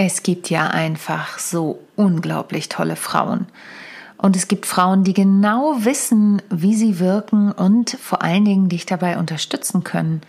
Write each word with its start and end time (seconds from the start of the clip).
Es 0.00 0.22
gibt 0.22 0.48
ja 0.48 0.68
einfach 0.68 1.40
so 1.40 1.80
unglaublich 1.96 2.68
tolle 2.68 2.94
Frauen. 2.94 3.48
Und 4.16 4.36
es 4.36 4.46
gibt 4.46 4.64
Frauen, 4.64 5.02
die 5.02 5.12
genau 5.12 5.74
wissen, 5.80 6.40
wie 6.50 6.76
sie 6.76 7.00
wirken 7.00 7.50
und 7.50 7.98
vor 8.00 8.22
allen 8.22 8.44
Dingen 8.44 8.68
dich 8.68 8.86
dabei 8.86 9.18
unterstützen 9.18 9.82
können, 9.82 10.20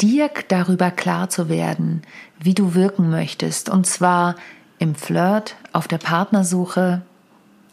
dir 0.00 0.28
darüber 0.48 0.90
klar 0.90 1.30
zu 1.30 1.48
werden, 1.48 2.02
wie 2.40 2.52
du 2.52 2.74
wirken 2.74 3.10
möchtest. 3.10 3.68
Und 3.68 3.86
zwar 3.86 4.34
im 4.80 4.96
Flirt, 4.96 5.54
auf 5.72 5.86
der 5.86 5.98
Partnersuche. 5.98 7.02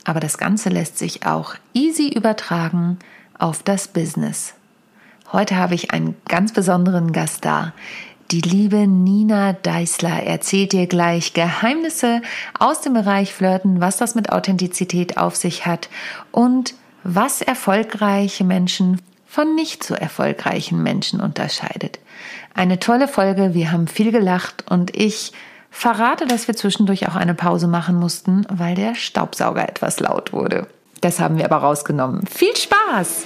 Aber 0.03 0.19
das 0.19 0.37
Ganze 0.37 0.69
lässt 0.69 0.99
sich 0.99 1.25
auch 1.25 1.55
easy 1.73 2.09
übertragen 2.09 2.99
auf 3.39 3.63
das 3.63 3.87
Business. 3.87 4.53
Heute 5.33 5.55
habe 5.55 5.73
ich 5.73 5.91
einen 5.91 6.15
ganz 6.27 6.53
besonderen 6.53 7.11
Gast 7.11 7.43
da, 7.43 7.73
die 8.31 8.41
liebe 8.41 8.87
Nina 8.87 9.53
Deißler 9.53 10.23
erzählt 10.23 10.73
dir 10.73 10.87
gleich 10.87 11.33
Geheimnisse 11.33 12.21
aus 12.59 12.81
dem 12.81 12.93
Bereich 12.93 13.33
Flirten, 13.33 13.79
was 13.79 13.97
das 13.97 14.15
mit 14.15 14.31
Authentizität 14.31 15.17
auf 15.17 15.35
sich 15.35 15.65
hat 15.65 15.89
und 16.31 16.73
was 17.03 17.41
erfolgreiche 17.41 18.43
Menschen 18.43 19.01
von 19.25 19.55
nicht 19.55 19.83
so 19.83 19.93
erfolgreichen 19.93 20.83
Menschen 20.83 21.21
unterscheidet. 21.21 21.99
Eine 22.53 22.79
tolle 22.79 23.07
Folge, 23.07 23.53
wir 23.53 23.71
haben 23.71 23.87
viel 23.87 24.11
gelacht 24.11 24.65
und 24.69 24.95
ich 24.95 25.31
verrate, 25.69 26.25
dass 26.25 26.47
wir 26.47 26.55
zwischendurch 26.55 27.07
auch 27.07 27.15
eine 27.15 27.35
Pause 27.35 27.67
machen 27.67 27.97
mussten, 27.97 28.45
weil 28.49 28.75
der 28.75 28.95
Staubsauger 28.95 29.67
etwas 29.69 29.99
laut 29.99 30.33
wurde. 30.33 30.67
Das 31.01 31.19
haben 31.19 31.37
wir 31.37 31.45
aber 31.45 31.57
rausgenommen. 31.57 32.25
Viel 32.27 32.55
Spaß! 32.55 33.25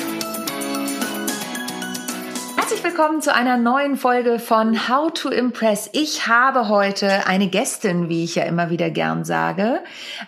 willkommen 2.91 3.21
zu 3.21 3.33
einer 3.33 3.55
neuen 3.55 3.95
Folge 3.95 4.37
von 4.37 4.89
How 4.89 5.13
to 5.13 5.29
Impress. 5.29 5.89
Ich 5.93 6.27
habe 6.27 6.67
heute 6.67 7.25
eine 7.25 7.47
Gästin, 7.47 8.09
wie 8.09 8.25
ich 8.25 8.35
ja 8.35 8.43
immer 8.43 8.69
wieder 8.69 8.89
gern 8.89 9.23
sage, 9.23 9.79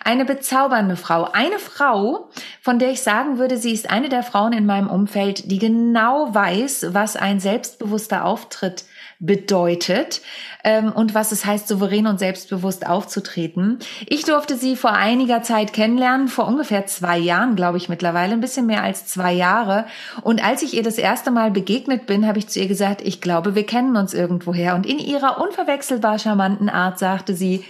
eine 0.02 0.24
bezaubernde 0.24 0.96
Frau, 0.96 1.28
eine 1.30 1.58
Frau, 1.58 2.30
von 2.62 2.78
der 2.78 2.90
ich 2.90 3.02
sagen 3.02 3.36
würde, 3.36 3.58
sie 3.58 3.72
ist 3.72 3.90
eine 3.90 4.08
der 4.08 4.22
Frauen 4.22 4.54
in 4.54 4.64
meinem 4.64 4.88
Umfeld, 4.88 5.50
die 5.50 5.58
genau 5.58 6.34
weiß, 6.34 6.86
was 6.94 7.16
ein 7.16 7.38
selbstbewusster 7.38 8.24
Auftritt 8.24 8.86
bedeutet 9.24 10.20
ähm, 10.64 10.92
und 10.92 11.14
was 11.14 11.32
es 11.32 11.44
heißt, 11.44 11.68
souverän 11.68 12.06
und 12.06 12.18
selbstbewusst 12.18 12.86
aufzutreten. 12.86 13.78
Ich 14.06 14.24
durfte 14.24 14.56
sie 14.56 14.76
vor 14.76 14.92
einiger 14.92 15.42
Zeit 15.42 15.72
kennenlernen, 15.72 16.28
vor 16.28 16.46
ungefähr 16.46 16.86
zwei 16.86 17.18
Jahren, 17.18 17.56
glaube 17.56 17.78
ich 17.78 17.88
mittlerweile, 17.88 18.32
ein 18.32 18.40
bisschen 18.40 18.66
mehr 18.66 18.82
als 18.82 19.06
zwei 19.06 19.32
Jahre. 19.32 19.86
Und 20.22 20.44
als 20.44 20.62
ich 20.62 20.74
ihr 20.74 20.82
das 20.82 20.98
erste 20.98 21.30
Mal 21.30 21.50
begegnet 21.50 22.06
bin, 22.06 22.26
habe 22.26 22.38
ich 22.38 22.48
zu 22.48 22.60
ihr 22.60 22.68
gesagt, 22.68 23.00
ich 23.02 23.20
glaube, 23.20 23.54
wir 23.54 23.66
kennen 23.66 23.96
uns 23.96 24.14
irgendwoher. 24.14 24.74
Und 24.74 24.86
in 24.86 24.98
ihrer 24.98 25.40
unverwechselbar 25.40 26.18
charmanten 26.18 26.68
Art 26.68 26.98
sagte 26.98 27.34
sie, 27.34 27.64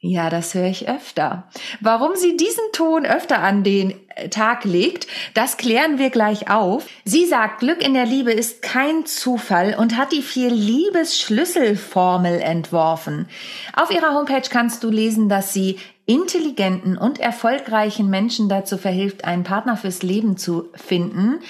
ja, 0.00 0.30
das 0.30 0.54
höre 0.54 0.66
ich 0.66 0.88
öfter. 0.88 1.48
Warum 1.80 2.14
sie 2.14 2.36
diesen 2.36 2.62
Ton 2.72 3.04
öfter 3.04 3.40
an 3.40 3.64
den 3.64 3.94
äh, 4.14 4.28
Tag 4.28 4.64
legt, 4.64 5.08
das 5.34 5.56
klären 5.56 5.98
wir 5.98 6.10
gleich 6.10 6.48
auf. 6.48 6.86
Sie 7.04 7.26
sagt, 7.26 7.58
Glück 7.60 7.84
in 7.84 7.94
der 7.94 8.06
Liebe 8.06 8.30
ist 8.30 8.62
kein 8.62 9.06
Zufall 9.06 9.74
und 9.76 9.96
hat 9.96 10.12
die 10.12 10.22
vier 10.22 10.50
Liebesschlüsselformel 10.50 12.40
entworfen. 12.40 13.28
Auf 13.74 13.90
ihrer 13.90 14.14
Homepage 14.14 14.48
kannst 14.48 14.84
du 14.84 14.90
lesen, 14.90 15.28
dass 15.28 15.52
sie 15.52 15.80
intelligenten 16.06 16.96
und 16.96 17.18
erfolgreichen 17.18 18.08
Menschen 18.08 18.48
dazu 18.48 18.78
verhilft, 18.78 19.24
einen 19.24 19.42
Partner 19.42 19.76
fürs 19.76 20.04
Leben 20.04 20.36
zu 20.36 20.68
finden. 20.76 21.40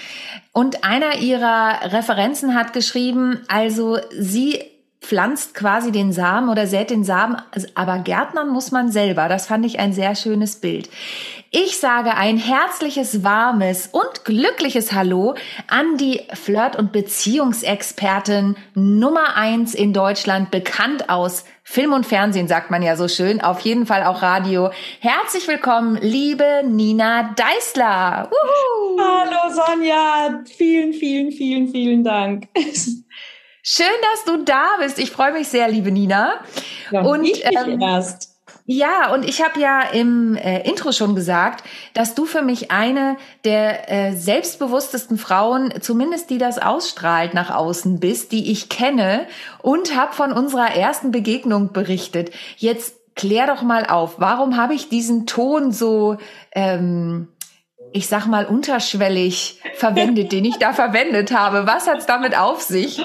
Und 0.53 0.85
einer 0.85 1.19
ihrer 1.19 1.93
Referenzen 1.93 2.55
hat 2.55 2.73
geschrieben, 2.73 3.43
also 3.47 3.99
sie 4.11 4.78
pflanzt 5.09 5.55
quasi 5.55 5.91
den 5.91 6.13
Samen 6.13 6.51
oder 6.51 6.67
sät 6.67 6.91
den 6.91 7.03
Samen, 7.03 7.41
aber 7.75 8.01
Gärtnern 8.01 8.51
muss 8.51 8.73
man 8.73 8.93
selber. 8.93 9.31
Das 9.31 9.47
fand 9.47 9.65
ich 9.65 9.79
ein 9.79 9.95
sehr 9.95 10.15
schönes 10.15 10.57
Bild. 10.57 10.91
Ich 11.51 11.79
sage 11.79 12.15
ein 12.15 12.37
herzliches, 12.37 13.25
warmes 13.25 13.87
und 13.87 14.27
glückliches 14.27 14.93
Hallo 14.93 15.35
an 15.67 15.97
die 15.97 16.21
Flirt- 16.35 16.77
und 16.77 16.93
Beziehungsexpertin 16.93 18.57
Nummer 18.75 19.35
eins 19.35 19.75
in 19.75 19.95
Deutschland, 19.95 20.51
bekannt 20.51 21.09
aus 21.09 21.47
Film 21.65 21.95
und 21.95 22.05
Fernsehen, 22.05 22.47
sagt 22.47 22.71
man 22.71 22.83
ja 22.83 22.95
so 22.97 23.09
schön, 23.09 23.41
auf 23.41 23.61
jeden 23.61 23.87
Fall 23.87 24.05
auch 24.05 24.21
Radio. 24.21 24.71
Herzlich 25.01 25.49
willkommen, 25.49 25.99
liebe 26.03 26.63
Nina 26.67 27.35
Deißler. 27.35 28.31
Hallo 29.01 29.55
Sonja, 29.55 30.43
vielen, 30.45 30.93
vielen, 30.93 31.33
vielen, 31.33 31.69
vielen 31.69 32.05
Dank. 32.05 32.49
Schön, 33.71 33.87
dass 34.15 34.25
du 34.25 34.43
da 34.45 34.65
bist. 34.79 34.99
Ich 34.99 35.11
freue 35.11 35.31
mich 35.33 35.49
sehr, 35.49 35.69
liebe 35.69 35.93
Nina. 35.93 36.41
Ja, 36.91 37.03
und 37.03 37.23
ich 37.23 37.45
ähm, 37.45 37.79
erst. 37.79 38.35
Ja, 38.65 39.13
und 39.13 39.29
ich 39.29 39.45
habe 39.45 39.61
ja 39.61 39.83
im 39.83 40.37
äh, 40.37 40.67
Intro 40.67 40.91
schon 40.91 41.15
gesagt, 41.15 41.65
dass 41.93 42.15
du 42.15 42.25
für 42.25 42.41
mich 42.41 42.71
eine 42.71 43.19
der 43.45 43.93
äh, 43.93 44.17
selbstbewusstesten 44.17 45.19
Frauen, 45.19 45.75
zumindest 45.83 46.31
die 46.31 46.39
das 46.39 46.59
ausstrahlt 46.59 47.35
nach 47.35 47.55
außen 47.55 48.01
bist, 48.01 48.33
die 48.33 48.51
ich 48.51 48.71
kenne 48.71 49.27
und 49.61 49.95
habe 49.95 50.15
von 50.15 50.33
unserer 50.33 50.75
ersten 50.75 51.11
Begegnung 51.11 51.75
berichtet. 51.75 52.31
Jetzt 52.57 52.95
klär 53.17 53.47
doch 53.47 53.61
mal 53.61 53.85
auf, 53.85 54.15
warum 54.17 54.57
habe 54.57 54.73
ich 54.73 54.89
diesen 54.89 55.27
Ton 55.27 55.73
so 55.73 56.17
ähm, 56.53 57.29
ich 57.93 58.07
sag 58.07 58.27
mal, 58.27 58.45
unterschwellig 58.47 59.61
verwendet, 59.75 60.33
den 60.33 60.45
ich 60.45 60.57
da 60.57 60.73
verwendet 60.73 61.33
habe. 61.33 61.67
Was 61.67 61.87
hat's 61.87 62.07
damit 62.07 62.37
auf 62.37 62.61
sich? 62.61 63.03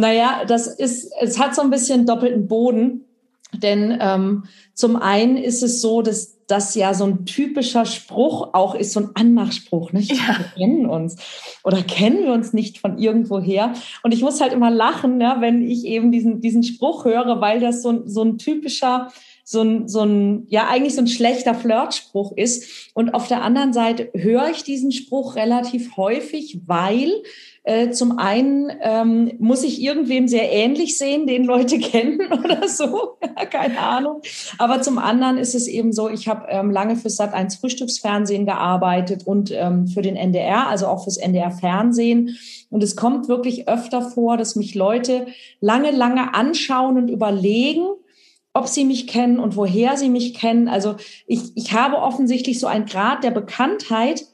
Naja, 0.00 0.44
das 0.46 0.66
ist, 0.66 1.12
es 1.20 1.38
hat 1.38 1.54
so 1.54 1.60
ein 1.62 1.70
bisschen 1.70 2.06
doppelten 2.06 2.48
Boden. 2.48 3.04
Denn 3.52 3.98
ähm, 4.00 4.44
zum 4.74 4.96
einen 4.96 5.36
ist 5.36 5.62
es 5.62 5.80
so, 5.80 6.02
dass 6.02 6.38
das 6.46 6.74
ja 6.74 6.94
so 6.94 7.04
ein 7.04 7.26
typischer 7.26 7.84
Spruch 7.84 8.50
auch 8.54 8.74
ist, 8.74 8.92
so 8.92 9.00
ein 9.00 9.10
Anmachspruch, 9.14 9.92
nicht? 9.92 10.12
Ja. 10.12 10.38
Wir 10.38 10.46
kennen 10.56 10.86
uns 10.86 11.16
oder 11.62 11.82
kennen 11.82 12.24
wir 12.24 12.32
uns 12.32 12.52
nicht 12.52 12.78
von 12.78 12.98
irgendwoher. 12.98 13.74
Und 14.02 14.14
ich 14.14 14.22
muss 14.22 14.40
halt 14.40 14.52
immer 14.52 14.70
lachen, 14.70 15.20
ja, 15.20 15.40
wenn 15.40 15.68
ich 15.68 15.84
eben 15.84 16.10
diesen, 16.12 16.40
diesen 16.40 16.62
Spruch 16.62 17.04
höre, 17.04 17.40
weil 17.40 17.60
das 17.60 17.82
so, 17.82 18.02
so 18.06 18.22
ein 18.22 18.38
typischer 18.38 19.08
so 19.50 19.62
ein, 19.62 19.88
so 19.88 20.02
ein, 20.02 20.46
ja, 20.48 20.68
eigentlich 20.68 20.94
so 20.94 21.00
ein 21.00 21.08
schlechter 21.08 21.54
Flirtspruch 21.56 22.36
ist. 22.36 22.92
Und 22.94 23.14
auf 23.14 23.26
der 23.26 23.42
anderen 23.42 23.72
Seite 23.72 24.08
höre 24.14 24.48
ich 24.50 24.62
diesen 24.62 24.92
Spruch 24.92 25.34
relativ 25.34 25.96
häufig, 25.96 26.60
weil 26.66 27.10
äh, 27.62 27.90
zum 27.90 28.18
einen 28.18 28.72
ähm, 28.80 29.32
muss 29.38 29.64
ich 29.64 29.82
irgendwem 29.82 30.28
sehr 30.28 30.50
ähnlich 30.50 30.96
sehen, 30.96 31.26
den 31.26 31.44
Leute 31.44 31.78
kennen 31.80 32.20
oder 32.32 32.66
so, 32.68 33.18
keine 33.50 33.78
Ahnung. 33.78 34.22
Aber 34.58 34.80
zum 34.80 34.98
anderen 34.98 35.36
ist 35.36 35.54
es 35.54 35.66
eben 35.66 35.92
so, 35.92 36.08
ich 36.08 36.26
habe 36.26 36.46
ähm, 36.48 36.70
lange 36.70 36.96
für 36.96 37.08
Sat1 37.08 37.60
Frühstücksfernsehen 37.60 38.46
gearbeitet 38.46 39.26
und 39.26 39.50
ähm, 39.52 39.86
für 39.86 40.02
den 40.02 40.16
NDR, 40.16 40.68
also 40.68 40.86
auch 40.86 41.04
fürs 41.04 41.18
NDR 41.18 41.50
Fernsehen. 41.50 42.38
Und 42.70 42.82
es 42.82 42.96
kommt 42.96 43.28
wirklich 43.28 43.68
öfter 43.68 44.02
vor, 44.02 44.36
dass 44.36 44.56
mich 44.56 44.74
Leute 44.74 45.26
lange, 45.60 45.90
lange 45.90 46.34
anschauen 46.34 46.96
und 46.96 47.08
überlegen, 47.08 47.86
ob 48.52 48.68
sie 48.68 48.84
mich 48.84 49.06
kennen 49.06 49.38
und 49.38 49.56
woher 49.56 49.96
sie 49.96 50.08
mich 50.08 50.34
kennen. 50.34 50.68
Also 50.68 50.96
ich, 51.26 51.56
ich 51.56 51.72
habe 51.72 51.98
offensichtlich 51.98 52.58
so 52.58 52.66
einen 52.66 52.86
Grad 52.86 53.22
der 53.22 53.30
Bekanntheit, 53.30 54.24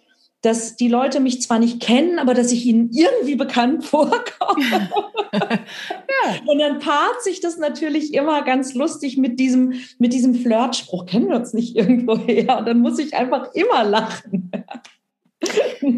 dass 0.42 0.76
die 0.76 0.88
Leute 0.88 1.20
mich 1.20 1.42
zwar 1.42 1.58
nicht 1.58 1.80
kennen, 1.80 2.18
aber 2.18 2.34
dass 2.34 2.52
ich 2.52 2.64
ihnen 2.66 2.90
irgendwie 2.92 3.36
bekannt 3.36 3.84
vorkomme. 3.86 4.90
ja. 5.32 6.40
Und 6.46 6.58
dann 6.58 6.78
paart 6.78 7.22
sich 7.22 7.40
das 7.40 7.58
natürlich 7.58 8.14
immer 8.14 8.42
ganz 8.42 8.74
lustig 8.74 9.16
mit 9.16 9.40
diesem, 9.40 9.74
mit 9.98 10.12
diesem 10.12 10.34
Flirtspruch, 10.34 11.06
kennen 11.06 11.28
wir 11.28 11.36
uns 11.36 11.52
nicht 11.52 11.76
irgendwo 11.76 12.16
her? 12.18 12.58
Und 12.58 12.66
dann 12.68 12.80
muss 12.80 12.98
ich 12.98 13.14
einfach 13.14 13.52
immer 13.54 13.84
lachen. 13.84 14.50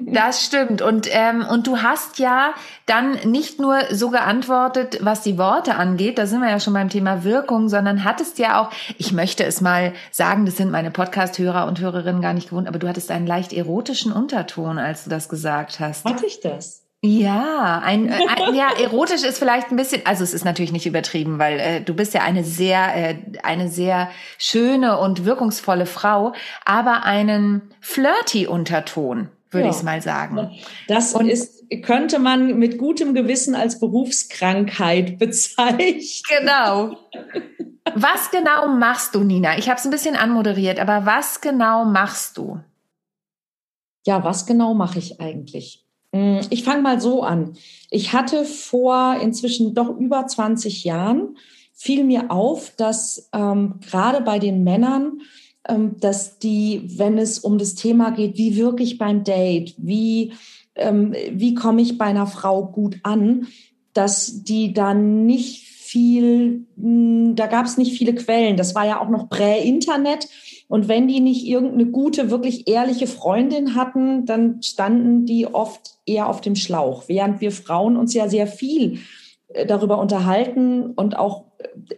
Das 0.06 0.44
stimmt. 0.44 0.82
Und, 0.82 1.08
ähm, 1.10 1.46
und 1.48 1.66
du 1.66 1.78
hast 1.78 2.18
ja 2.18 2.54
dann 2.86 3.12
nicht 3.24 3.60
nur 3.60 3.78
so 3.90 4.10
geantwortet, 4.10 4.98
was 5.00 5.22
die 5.22 5.38
Worte 5.38 5.76
angeht, 5.76 6.18
da 6.18 6.26
sind 6.26 6.40
wir 6.40 6.50
ja 6.50 6.60
schon 6.60 6.74
beim 6.74 6.88
Thema 6.88 7.24
Wirkung, 7.24 7.68
sondern 7.68 8.04
hattest 8.04 8.38
ja 8.38 8.60
auch, 8.60 8.70
ich 8.96 9.12
möchte 9.12 9.44
es 9.44 9.60
mal 9.60 9.94
sagen, 10.10 10.44
das 10.44 10.56
sind 10.56 10.70
meine 10.70 10.90
Podcast-Hörer 10.90 11.66
und 11.66 11.80
Hörerinnen 11.80 12.22
gar 12.22 12.32
nicht 12.32 12.50
gewohnt, 12.50 12.68
aber 12.68 12.78
du 12.78 12.88
hattest 12.88 13.10
einen 13.10 13.26
leicht 13.26 13.52
erotischen 13.52 14.12
Unterton, 14.12 14.78
als 14.78 15.04
du 15.04 15.10
das 15.10 15.28
gesagt 15.28 15.78
hast. 15.78 16.04
Hatte 16.04 16.26
ich 16.26 16.40
das? 16.40 16.87
Ja, 17.00 17.80
ein, 17.84 18.08
äh, 18.08 18.26
ein, 18.26 18.54
ja, 18.56 18.70
erotisch 18.72 19.22
ist 19.22 19.38
vielleicht 19.38 19.70
ein 19.70 19.76
bisschen, 19.76 20.02
also 20.04 20.24
es 20.24 20.34
ist 20.34 20.44
natürlich 20.44 20.72
nicht 20.72 20.86
übertrieben, 20.86 21.38
weil 21.38 21.60
äh, 21.60 21.80
du 21.80 21.94
bist 21.94 22.12
ja 22.12 22.22
eine 22.22 22.42
sehr, 22.42 22.96
äh, 22.96 23.16
eine 23.44 23.68
sehr 23.68 24.10
schöne 24.36 24.98
und 24.98 25.24
wirkungsvolle 25.24 25.86
Frau, 25.86 26.32
aber 26.64 27.04
einen 27.04 27.70
flirty 27.80 28.48
Unterton, 28.48 29.28
würde 29.50 29.66
ja. 29.66 29.70
ich 29.70 29.76
es 29.76 29.82
mal 29.84 30.02
sagen. 30.02 30.50
Das 30.88 31.14
und, 31.14 31.28
ist, 31.28 31.64
könnte 31.82 32.18
man 32.18 32.58
mit 32.58 32.78
gutem 32.78 33.14
Gewissen 33.14 33.54
als 33.54 33.78
Berufskrankheit 33.78 35.18
bezeichnen. 35.20 36.02
Genau. 36.28 36.96
Was 37.94 38.32
genau 38.32 38.66
machst 38.66 39.14
du, 39.14 39.20
Nina? 39.20 39.56
Ich 39.56 39.68
habe 39.68 39.78
es 39.78 39.84
ein 39.84 39.92
bisschen 39.92 40.16
anmoderiert, 40.16 40.80
aber 40.80 41.06
was 41.06 41.40
genau 41.40 41.84
machst 41.84 42.38
du? 42.38 42.58
Ja, 44.04 44.24
was 44.24 44.46
genau 44.46 44.74
mache 44.74 44.98
ich 44.98 45.20
eigentlich? 45.20 45.87
Mm, 46.12 46.40
ich 46.50 46.64
fange 46.64 46.82
mal 46.82 47.00
so 47.00 47.22
an. 47.22 47.54
Ich 47.90 48.12
hatte 48.12 48.44
vor 48.44 49.18
inzwischen 49.20 49.74
doch 49.74 49.96
über 49.96 50.26
20 50.26 50.84
Jahren, 50.84 51.36
fiel 51.72 52.04
mir 52.04 52.30
auf, 52.30 52.72
dass 52.76 53.28
ähm, 53.32 53.74
gerade 53.88 54.20
bei 54.22 54.38
den 54.38 54.64
Männern, 54.64 55.20
ähm, 55.68 55.96
dass 56.00 56.38
die, 56.38 56.82
wenn 56.98 57.18
es 57.18 57.38
um 57.38 57.58
das 57.58 57.74
Thema 57.74 58.10
geht, 58.10 58.36
wie 58.36 58.56
wirklich 58.56 58.98
beim 58.98 59.22
Date, 59.22 59.74
wie, 59.78 60.32
ähm, 60.74 61.14
wie 61.30 61.54
komme 61.54 61.82
ich 61.82 61.98
bei 61.98 62.06
einer 62.06 62.26
Frau 62.26 62.66
gut 62.66 62.98
an, 63.04 63.46
dass 63.92 64.42
die 64.44 64.72
dann 64.72 65.26
nicht 65.26 65.66
viel, 65.66 66.66
mm, 66.76 67.34
da 67.34 67.46
gab 67.46 67.66
es 67.66 67.78
nicht 67.78 67.96
viele 67.96 68.14
Quellen. 68.14 68.56
Das 68.56 68.74
war 68.74 68.86
ja 68.86 69.00
auch 69.00 69.08
noch 69.08 69.28
Prä-Internet. 69.28 70.28
Und 70.68 70.86
wenn 70.86 71.08
die 71.08 71.20
nicht 71.20 71.46
irgendeine 71.46 71.86
gute, 71.86 72.30
wirklich 72.30 72.68
ehrliche 72.68 73.06
Freundin 73.06 73.74
hatten, 73.74 74.26
dann 74.26 74.62
standen 74.62 75.24
die 75.24 75.46
oft 75.46 75.96
eher 76.04 76.28
auf 76.28 76.42
dem 76.42 76.56
Schlauch, 76.56 77.04
während 77.08 77.40
wir 77.40 77.52
Frauen 77.52 77.96
uns 77.96 78.12
ja 78.14 78.28
sehr 78.28 78.46
viel 78.46 78.98
äh, 79.48 79.66
darüber 79.66 79.98
unterhalten 79.98 80.92
und 80.92 81.16
auch 81.16 81.44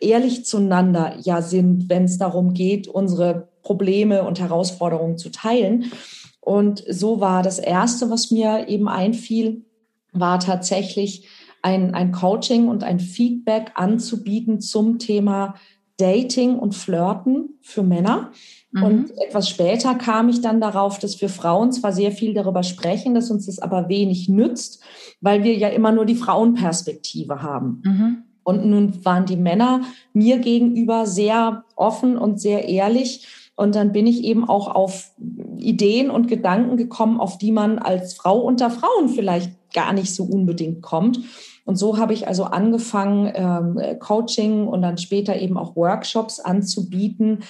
ehrlich 0.01 0.45
zueinander 0.45 1.17
ja 1.21 1.43
sind, 1.43 1.89
wenn 1.89 2.05
es 2.05 2.19
darum 2.19 2.55
geht, 2.55 2.89
unsere 2.89 3.49
Probleme 3.63 4.25
und 4.25 4.41
Herausforderungen 4.41 5.19
zu 5.19 5.31
teilen. 5.31 5.93
Und 6.41 6.85
so 6.89 7.21
war 7.21 7.43
das 7.43 7.59
Erste, 7.59 8.09
was 8.09 8.31
mir 8.31 8.69
eben 8.69 8.89
einfiel, 8.89 9.65
war 10.13 10.41
tatsächlich 10.41 11.29
ein, 11.63 11.95
ein 11.95 12.13
Coaching 12.13 12.69
und 12.69 12.83
ein 12.83 13.01
Feedback 13.01 13.73
anzubieten 13.75 14.61
zum 14.61 14.99
Thema 14.99 15.55
Dating 16.01 16.59
und 16.59 16.75
Flirten 16.75 17.59
für 17.61 17.83
Männer. 17.83 18.31
Mhm. 18.73 18.83
Und 18.83 19.11
etwas 19.19 19.49
später 19.49 19.95
kam 19.95 20.29
ich 20.29 20.41
dann 20.41 20.61
darauf, 20.61 20.99
dass 20.99 21.21
wir 21.21 21.29
Frauen 21.29 21.73
zwar 21.73 21.93
sehr 21.93 22.13
viel 22.13 22.35
darüber 22.35 22.63
sprechen, 22.63 23.15
dass 23.15 23.31
uns 23.31 23.47
das 23.47 23.59
aber 23.59 23.89
wenig 23.89 24.29
nützt, 24.29 24.83
weil 25.21 25.45
wir 25.45 25.55
ja 25.55 25.69
immer 25.69 25.93
nur 25.93 26.07
die 26.07 26.15
Frauenperspektive 26.15 27.43
haben. 27.43 27.83
Mhm. 27.85 28.23
Und 28.43 28.65
nun 28.65 29.05
waren 29.05 29.27
die 29.27 29.37
Männer 29.37 29.83
mir 30.13 30.39
gegenüber 30.39 31.07
sehr 31.07 31.65
offen 31.77 32.17
und 32.17 32.41
sehr 32.41 32.69
ehrlich. 32.69 33.27
Und 33.55 33.75
dann 33.75 33.93
bin 33.93 34.07
ich 34.07 34.25
eben 34.25 34.49
auch 34.49 34.69
auf 34.75 35.13
Ideen 35.59 36.11
und 36.11 36.29
Gedanken 36.29 36.77
gekommen, 36.79 37.21
auf 37.21 37.37
die 37.37 37.53
man 37.53 37.79
als 37.79 38.15
Frau 38.15 38.41
unter 38.41 38.71
Frauen 38.71 39.11
vielleicht 39.11 39.53
gar 39.75 39.93
nicht 39.93 40.15
so 40.15 40.25
unbedingt 40.25 40.81
kommt. 40.81 41.21
Und 41.65 41.77
so 41.77 41.99
habe 41.99 42.13
ich 42.13 42.27
also 42.27 42.45
angefangen, 42.45 43.33
ähm, 43.35 43.99
Coaching 43.99 44.67
und 44.67 44.83
dann 44.83 44.99
später 44.99 45.37
eben 45.37 45.57
auch 45.57 45.77
Workshops 45.77 46.41
anzubieten, 46.41 47.41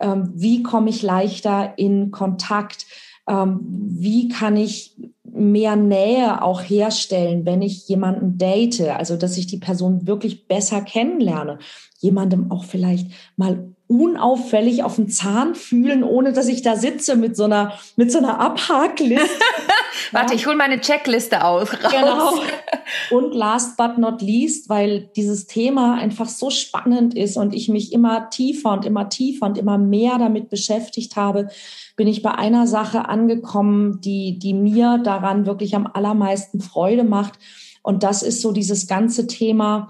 ähm, 0.00 0.32
wie 0.34 0.62
komme 0.62 0.90
ich 0.90 1.02
leichter 1.02 1.74
in 1.76 2.10
Kontakt, 2.10 2.86
ähm, 3.28 3.60
wie 3.62 4.28
kann 4.28 4.56
ich 4.56 4.96
mehr 5.32 5.76
Nähe 5.76 6.42
auch 6.42 6.60
herstellen, 6.60 7.44
wenn 7.46 7.62
ich 7.62 7.88
jemanden 7.88 8.38
date, 8.38 8.80
also 8.80 9.16
dass 9.16 9.36
ich 9.36 9.46
die 9.46 9.58
Person 9.58 10.06
wirklich 10.06 10.48
besser 10.48 10.80
kennenlerne, 10.80 11.58
jemandem 11.98 12.50
auch 12.50 12.64
vielleicht 12.64 13.08
mal 13.36 13.70
unauffällig 13.90 14.84
auf 14.84 14.96
den 14.96 15.08
Zahn 15.08 15.56
fühlen, 15.56 16.04
ohne 16.04 16.32
dass 16.32 16.46
ich 16.46 16.62
da 16.62 16.76
sitze 16.76 17.16
mit 17.16 17.36
so 17.36 17.44
einer, 17.44 17.72
mit 17.96 18.12
so 18.12 18.18
einer 18.18 18.38
Abhakliste. 18.38 19.26
Warte, 20.12 20.34
ich 20.34 20.46
hole 20.46 20.56
meine 20.56 20.80
Checkliste 20.80 21.44
aus. 21.44 21.72
Raus. 21.72 21.90
Genau. 21.90 22.34
Und 23.10 23.34
last 23.34 23.76
but 23.76 23.98
not 23.98 24.22
least, 24.22 24.68
weil 24.68 25.10
dieses 25.16 25.46
Thema 25.46 25.94
einfach 25.94 26.28
so 26.28 26.50
spannend 26.50 27.16
ist 27.16 27.36
und 27.36 27.54
ich 27.54 27.68
mich 27.68 27.92
immer 27.92 28.30
tiefer 28.30 28.72
und 28.72 28.84
immer 28.84 29.08
tiefer 29.08 29.46
und 29.46 29.58
immer 29.58 29.78
mehr 29.78 30.18
damit 30.18 30.48
beschäftigt 30.48 31.16
habe, 31.16 31.48
bin 31.96 32.08
ich 32.08 32.22
bei 32.22 32.32
einer 32.32 32.66
Sache 32.66 33.08
angekommen, 33.08 34.00
die, 34.00 34.38
die 34.38 34.54
mir 34.54 34.98
daran 35.20 35.46
wirklich 35.46 35.74
am 35.74 35.86
allermeisten 35.86 36.60
Freude 36.60 37.04
macht. 37.04 37.38
Und 37.82 38.02
das 38.02 38.22
ist 38.22 38.42
so 38.42 38.52
dieses 38.52 38.86
ganze 38.86 39.26
Thema, 39.26 39.88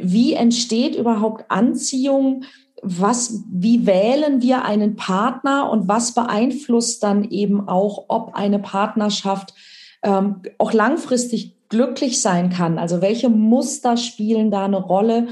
wie 0.00 0.34
entsteht 0.34 0.94
überhaupt 0.94 1.50
Anziehung? 1.50 2.44
was, 2.82 3.44
wie 3.50 3.86
wählen 3.86 4.42
wir 4.42 4.64
einen 4.64 4.96
Partner 4.96 5.70
und 5.70 5.88
was 5.88 6.12
beeinflusst 6.12 7.02
dann 7.02 7.24
eben 7.24 7.68
auch, 7.68 8.04
ob 8.08 8.34
eine 8.34 8.58
Partnerschaft 8.58 9.54
ähm, 10.02 10.42
auch 10.58 10.72
langfristig 10.72 11.56
glücklich 11.68 12.20
sein 12.20 12.50
kann? 12.50 12.78
Also 12.78 13.00
welche 13.00 13.28
Muster 13.28 13.96
spielen 13.96 14.50
da 14.50 14.64
eine 14.64 14.80
Rolle? 14.80 15.28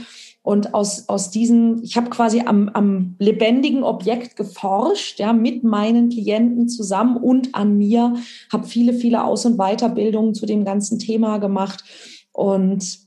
Und 0.47 0.75
aus, 0.75 1.09
aus 1.09 1.33
diesen, 1.33 1.83
ich 1.83 1.97
habe 1.97 2.09
quasi 2.09 2.43
am, 2.47 2.69
am 2.69 3.17
lebendigen 3.19 3.83
Objekt 3.83 4.37
geforscht, 4.37 5.19
ja, 5.19 5.33
mit 5.33 5.65
meinen 5.65 6.09
Klienten 6.09 6.69
zusammen 6.69 7.17
und 7.17 7.57
an 7.57 7.77
mir, 7.77 8.15
habe 8.53 8.65
viele, 8.65 8.93
viele 8.93 9.25
Aus- 9.25 9.45
und 9.45 9.57
Weiterbildungen 9.57 10.35
zu 10.35 10.47
dem 10.47 10.65
ganzen 10.65 11.01
Thema 11.01 11.39
gemacht 11.39 11.83
und 12.31 13.01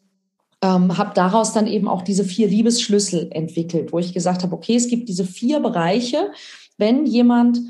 ähm, 0.62 0.97
habe 0.97 1.12
daraus 1.15 1.53
dann 1.53 1.65
eben 1.65 1.88
auch 1.88 2.01
diese 2.01 2.25
vier 2.25 2.50
Liebesschlüssel 2.50 3.30
entwickelt, 3.31 3.94
wo 3.94 4.00
ich 4.00 4.13
gesagt 4.13 4.44
habe, 4.44 4.53
okay, 4.53 4.75
es 4.75 4.89
gibt 4.89 5.07
diese 5.07 5.24
vier 5.24 5.62
Bereiche. 5.62 6.31
Wenn 6.77 7.06
jemand 7.06 7.62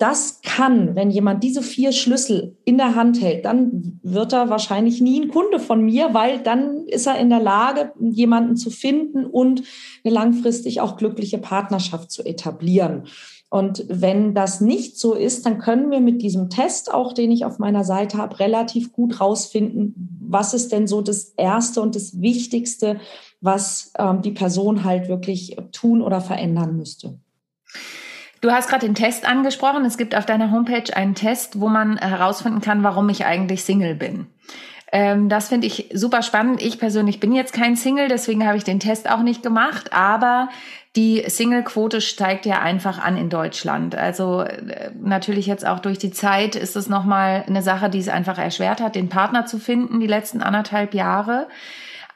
das 0.00 0.40
kann, 0.42 0.96
wenn 0.96 1.10
jemand 1.10 1.44
diese 1.44 1.62
vier 1.62 1.92
Schlüssel 1.92 2.56
in 2.64 2.78
der 2.78 2.94
Hand 2.94 3.20
hält, 3.20 3.44
dann 3.44 4.00
wird 4.02 4.32
er 4.32 4.48
wahrscheinlich 4.48 5.00
nie 5.02 5.20
ein 5.20 5.28
Kunde 5.28 5.60
von 5.60 5.84
mir, 5.84 6.14
weil 6.14 6.40
dann 6.40 6.86
ist 6.86 7.06
er 7.06 7.18
in 7.18 7.28
der 7.28 7.40
Lage, 7.40 7.92
jemanden 8.00 8.56
zu 8.56 8.70
finden 8.70 9.26
und 9.26 9.62
eine 10.02 10.14
langfristig 10.14 10.80
auch 10.80 10.96
glückliche 10.96 11.36
Partnerschaft 11.36 12.10
zu 12.10 12.24
etablieren. 12.24 13.08
Und 13.50 13.84
wenn 13.88 14.32
das 14.32 14.60
nicht 14.60 14.96
so 14.98 15.12
ist, 15.12 15.44
dann 15.44 15.58
können 15.58 15.90
wir 15.90 16.00
mit 16.00 16.22
diesem 16.22 16.48
Test, 16.48 16.94
auch 16.94 17.12
den 17.12 17.30
ich 17.30 17.44
auf 17.44 17.58
meiner 17.58 17.84
Seite 17.84 18.16
habe, 18.16 18.38
relativ 18.38 18.92
gut 18.92 19.20
rausfinden, 19.20 20.18
was 20.22 20.54
ist 20.54 20.72
denn 20.72 20.86
so 20.86 21.02
das 21.02 21.34
Erste 21.36 21.82
und 21.82 21.94
das 21.94 22.20
Wichtigste, 22.20 23.00
was 23.40 23.92
ähm, 23.98 24.22
die 24.22 24.30
Person 24.30 24.84
halt 24.84 25.08
wirklich 25.08 25.56
tun 25.72 26.00
oder 26.00 26.20
verändern 26.20 26.76
müsste. 26.76 27.18
Du 28.40 28.50
hast 28.50 28.68
gerade 28.68 28.86
den 28.86 28.94
Test 28.94 29.28
angesprochen. 29.28 29.84
Es 29.84 29.98
gibt 29.98 30.14
auf 30.14 30.24
deiner 30.24 30.50
Homepage 30.50 30.94
einen 30.94 31.14
Test, 31.14 31.60
wo 31.60 31.68
man 31.68 31.98
herausfinden 31.98 32.60
kann, 32.60 32.82
warum 32.82 33.08
ich 33.08 33.26
eigentlich 33.26 33.64
Single 33.64 33.94
bin. 33.94 34.28
Ähm, 34.92 35.28
das 35.28 35.48
finde 35.48 35.66
ich 35.66 35.90
super 35.92 36.22
spannend. 36.22 36.62
Ich 36.62 36.78
persönlich 36.78 37.20
bin 37.20 37.32
jetzt 37.32 37.52
kein 37.52 37.76
Single, 37.76 38.08
deswegen 38.08 38.46
habe 38.46 38.56
ich 38.56 38.64
den 38.64 38.80
Test 38.80 39.08
auch 39.10 39.22
nicht 39.22 39.42
gemacht. 39.42 39.92
Aber 39.92 40.48
die 40.96 41.22
Single-Quote 41.26 42.00
steigt 42.00 42.46
ja 42.46 42.60
einfach 42.60 42.98
an 42.98 43.16
in 43.16 43.28
Deutschland. 43.28 43.94
Also 43.94 44.40
äh, 44.40 44.90
natürlich 45.00 45.46
jetzt 45.46 45.66
auch 45.66 45.78
durch 45.78 45.98
die 45.98 46.10
Zeit 46.10 46.56
ist 46.56 46.76
es 46.76 46.88
nochmal 46.88 47.44
eine 47.46 47.62
Sache, 47.62 47.90
die 47.90 48.00
es 48.00 48.08
einfach 48.08 48.38
erschwert 48.38 48.80
hat, 48.80 48.96
den 48.96 49.08
Partner 49.08 49.46
zu 49.46 49.58
finden, 49.58 50.00
die 50.00 50.08
letzten 50.08 50.42
anderthalb 50.42 50.94
Jahre. 50.94 51.46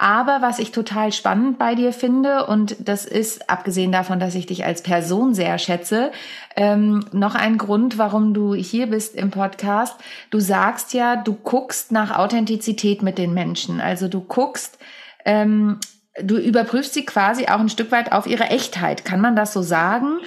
Aber 0.04 0.42
was 0.42 0.58
ich 0.58 0.70
total 0.70 1.12
spannend 1.12 1.56
bei 1.56 1.74
dir 1.74 1.90
finde, 1.90 2.44
und 2.44 2.76
das 2.78 3.06
ist, 3.06 3.48
abgesehen 3.48 3.90
davon, 3.90 4.20
dass 4.20 4.34
ich 4.34 4.44
dich 4.44 4.66
als 4.66 4.82
Person 4.82 5.32
sehr 5.32 5.56
schätze, 5.56 6.12
ähm, 6.56 7.06
noch 7.12 7.34
ein 7.34 7.56
Grund, 7.56 7.96
warum 7.96 8.34
du 8.34 8.52
hier 8.52 8.88
bist 8.88 9.14
im 9.14 9.30
Podcast. 9.30 9.98
Du 10.28 10.40
sagst 10.40 10.92
ja, 10.92 11.16
du 11.16 11.32
guckst 11.32 11.90
nach 11.90 12.18
Authentizität 12.18 13.02
mit 13.02 13.16
den 13.16 13.32
Menschen. 13.32 13.80
Also 13.80 14.08
du 14.08 14.20
guckst, 14.20 14.76
ähm, 15.24 15.80
du 16.22 16.36
überprüfst 16.36 16.92
sie 16.92 17.06
quasi 17.06 17.46
auch 17.46 17.60
ein 17.60 17.70
Stück 17.70 17.90
weit 17.90 18.12
auf 18.12 18.26
ihre 18.26 18.50
Echtheit. 18.50 19.06
Kann 19.06 19.22
man 19.22 19.36
das 19.36 19.54
so 19.54 19.62
sagen? 19.62 20.18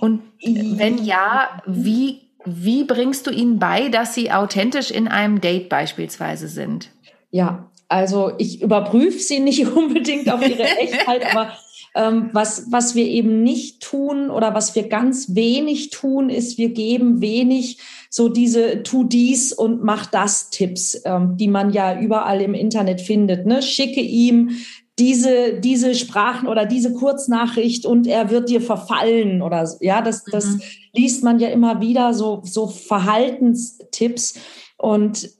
Und 0.00 0.22
wenn 0.46 1.04
ja, 1.04 1.60
wie, 1.66 2.22
wie 2.46 2.84
bringst 2.84 3.26
du 3.26 3.30
ihnen 3.30 3.58
bei, 3.58 3.90
dass 3.90 4.14
sie 4.14 4.32
authentisch 4.32 4.90
in 4.90 5.08
einem 5.08 5.42
Date 5.42 5.68
beispielsweise 5.68 6.48
sind? 6.48 6.88
Ja, 7.30 7.68
also 7.88 8.32
ich 8.38 8.62
überprüfe 8.62 9.18
sie 9.18 9.40
nicht 9.40 9.66
unbedingt 9.76 10.30
auf 10.30 10.46
ihre 10.46 10.64
Echtheit, 10.64 11.34
aber 11.34 11.52
ähm, 11.94 12.30
was, 12.32 12.66
was 12.70 12.94
wir 12.94 13.06
eben 13.06 13.42
nicht 13.42 13.82
tun 13.82 14.30
oder 14.30 14.54
was 14.54 14.74
wir 14.74 14.88
ganz 14.88 15.34
wenig 15.34 15.90
tun, 15.90 16.28
ist, 16.28 16.58
wir 16.58 16.68
geben 16.68 17.20
wenig 17.22 17.78
so 18.10 18.28
diese 18.28 18.82
tu 18.82 19.04
dies 19.04 19.52
und 19.52 19.82
mach 19.82 20.06
das 20.06 20.50
Tipps, 20.50 21.00
ähm, 21.04 21.36
die 21.36 21.48
man 21.48 21.72
ja 21.72 21.98
überall 21.98 22.40
im 22.40 22.54
Internet 22.54 23.00
findet. 23.00 23.46
Ne? 23.46 23.62
Schicke 23.62 24.00
ihm 24.00 24.50
diese, 24.98 25.60
diese 25.60 25.94
Sprachen 25.94 26.48
oder 26.48 26.64
diese 26.64 26.94
Kurznachricht 26.94 27.84
und 27.84 28.06
er 28.06 28.30
wird 28.30 28.48
dir 28.48 28.60
verfallen 28.60 29.42
oder 29.42 29.66
so. 29.66 29.76
Ja, 29.80 30.00
das, 30.00 30.24
das 30.24 30.46
mhm. 30.46 30.60
liest 30.94 31.24
man 31.24 31.38
ja 31.38 31.48
immer 31.48 31.80
wieder, 31.80 32.14
so, 32.14 32.42
so 32.44 32.66
Verhaltenstipps. 32.66 34.34
Und 34.76 35.30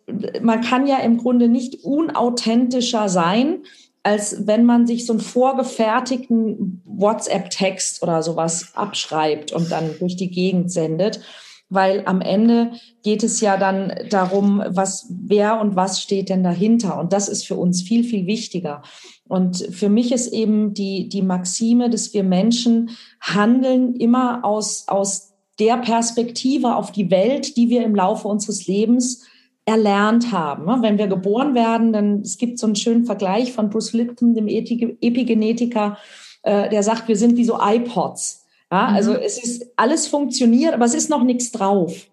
man 0.41 0.61
kann 0.63 0.87
ja 0.87 0.99
im 0.99 1.19
Grunde 1.19 1.49
nicht 1.49 1.85
unauthentischer 1.85 3.09
sein, 3.09 3.59
als 4.03 4.47
wenn 4.47 4.65
man 4.65 4.87
sich 4.87 5.05
so 5.05 5.13
einen 5.13 5.21
vorgefertigten 5.21 6.81
WhatsApp-Text 6.85 8.03
oder 8.03 8.23
sowas 8.23 8.73
abschreibt 8.75 9.53
und 9.53 9.71
dann 9.73 9.91
durch 9.99 10.17
die 10.17 10.31
Gegend 10.31 10.71
sendet. 10.71 11.21
Weil 11.69 12.05
am 12.07 12.21
Ende 12.21 12.71
geht 13.03 13.25
es 13.25 13.41
ja 13.41 13.57
dann 13.57 13.93
darum, 14.09 14.63
was, 14.69 15.07
wer 15.11 15.61
und 15.61 15.75
was 15.75 16.01
steht 16.01 16.29
denn 16.29 16.45
dahinter. 16.45 17.01
Und 17.01 17.13
das 17.13 17.29
ist 17.29 17.45
für 17.45 17.57
uns 17.57 17.83
viel, 17.83 18.05
viel 18.05 18.29
wichtiger. 18.29 18.83
Und 19.29 19.57
für 19.73 19.89
mich 19.89 20.13
ist 20.13 20.33
eben 20.33 20.73
die, 20.73 21.09
die 21.09 21.23
Maxime, 21.23 21.91
dass 21.91 22.15
wir 22.15 22.23
Menschen 22.23 22.91
handeln 23.21 23.97
immer 23.97 24.45
aus, 24.45 24.87
aus 24.87 25.36
der 25.59 25.79
Perspektive 25.79 26.77
auf 26.77 26.93
die 26.93 27.11
Welt, 27.11 27.57
die 27.57 27.71
wir 27.71 27.85
im 27.85 27.95
Laufe 27.95 28.29
unseres 28.29 28.67
Lebens 28.67 29.25
erlernt 29.65 30.33
haben. 30.33 30.83
Wenn 30.83 30.99
wir 30.99 31.09
geboren 31.09 31.55
werden, 31.55 31.93
dann 31.93 32.21
es 32.21 32.39
gibt 32.39 32.59
so 32.59 32.67
einen 32.67 32.77
schönen 32.77 33.05
Vergleich 33.05 33.53
von 33.53 33.69
Bruce 33.69 33.93
Lipton, 33.93 34.35
dem 34.35 34.47
Epigenetiker, 34.49 35.99
äh, 36.43 36.69
der 36.69 36.83
sagt, 36.83 37.09
wir 37.09 37.17
sind 37.17 37.37
wie 37.37 37.45
so 37.45 37.59
iPods. 37.61 38.45
Ja, 38.71 38.87
also 38.87 39.13
mhm. 39.13 39.21
es 39.25 39.43
ist 39.43 39.67
alles 39.77 40.07
funktioniert, 40.09 40.75
aber 40.75 40.85
es 40.85 40.95
ist 40.95 41.11
noch 41.11 41.23
nichts 41.23 41.53
drauf. 41.53 42.07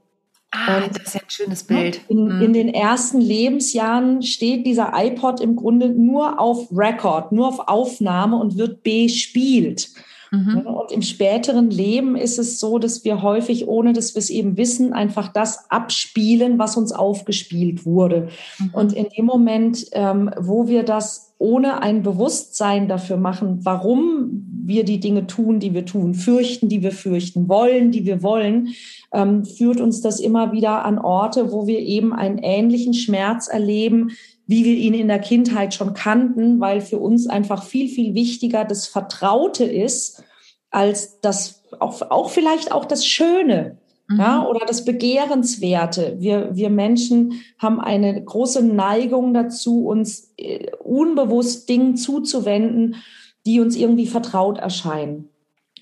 Ah, 0.51 0.83
und 0.83 0.95
das 0.95 1.07
ist 1.07 1.15
ja 1.15 1.21
ein 1.21 1.29
schönes 1.29 1.63
Bild. 1.63 2.01
In, 2.09 2.25
mhm. 2.25 2.41
in, 2.41 2.53
den 2.53 2.69
ersten 2.69 3.19
Lebensjahren 3.19 4.21
steht 4.21 4.67
dieser 4.67 4.91
iPod 4.95 5.39
im 5.39 5.55
Grunde 5.55 5.89
nur 5.89 6.39
auf 6.39 6.67
Record, 6.71 7.31
nur 7.31 7.47
auf 7.47 7.67
Aufnahme 7.67 8.37
und 8.37 8.57
wird 8.57 8.83
bespielt. 8.83 9.89
Mhm. 10.33 10.65
Und 10.65 10.91
im 10.91 11.03
späteren 11.03 11.69
Leben 11.69 12.15
ist 12.15 12.39
es 12.39 12.59
so, 12.59 12.79
dass 12.79 13.05
wir 13.05 13.21
häufig, 13.21 13.67
ohne 13.67 13.93
dass 13.93 14.15
wir 14.15 14.19
es 14.19 14.31
eben 14.31 14.57
wissen, 14.57 14.91
einfach 14.91 15.31
das 15.31 15.69
abspielen, 15.69 16.57
was 16.57 16.75
uns 16.75 16.91
aufgespielt 16.91 17.85
wurde. 17.85 18.29
Mhm. 18.57 18.69
Und 18.73 18.93
in 18.93 19.05
dem 19.15 19.25
Moment, 19.25 19.85
ähm, 19.91 20.31
wo 20.39 20.67
wir 20.67 20.81
das 20.81 21.35
ohne 21.37 21.83
ein 21.83 22.01
Bewusstsein 22.01 22.87
dafür 22.87 23.17
machen, 23.17 23.59
warum 23.63 24.47
wir 24.65 24.85
die 24.85 24.99
Dinge 24.99 25.27
tun, 25.27 25.59
die 25.59 25.75
wir 25.75 25.85
tun, 25.85 26.15
fürchten, 26.15 26.67
die 26.67 26.81
wir 26.81 26.93
fürchten, 26.93 27.47
wollen, 27.47 27.91
die 27.91 28.05
wir 28.05 28.23
wollen, 28.23 28.69
ähm, 29.13 29.45
führt 29.45 29.81
uns 29.81 30.01
das 30.01 30.19
immer 30.19 30.51
wieder 30.51 30.83
an 30.83 30.97
Orte, 30.97 31.51
wo 31.51 31.67
wir 31.67 31.79
eben 31.79 32.11
einen 32.11 32.39
ähnlichen 32.39 32.95
Schmerz 32.95 33.47
erleben, 33.47 34.11
wie 34.45 34.65
wir 34.65 34.75
ihn 34.75 34.93
in 34.93 35.07
der 35.07 35.19
Kindheit 35.19 35.73
schon 35.73 35.93
kannten, 35.93 36.59
weil 36.59 36.81
für 36.81 36.99
uns 36.99 37.27
einfach 37.27 37.63
viel, 37.63 37.87
viel 37.87 38.13
wichtiger 38.13 38.65
das 38.65 38.87
Vertraute 38.87 39.63
ist, 39.63 40.23
als 40.69 41.19
das 41.21 41.63
auch, 41.79 42.01
auch 42.11 42.29
vielleicht 42.29 42.71
auch 42.71 42.85
das 42.85 43.05
Schöne. 43.05 43.77
Mhm. 44.07 44.19
Ja, 44.19 44.45
oder 44.45 44.65
das 44.65 44.83
Begehrenswerte. 44.83 46.17
Wir, 46.19 46.55
wir 46.55 46.69
Menschen 46.69 47.41
haben 47.57 47.79
eine 47.79 48.21
große 48.21 48.63
Neigung 48.63 49.33
dazu, 49.33 49.85
uns 49.85 50.33
äh, 50.37 50.71
unbewusst 50.83 51.69
Dingen 51.69 51.95
zuzuwenden, 51.95 52.97
die 53.45 53.59
uns 53.59 53.75
irgendwie 53.75 54.07
vertraut 54.07 54.57
erscheinen. 54.57 55.29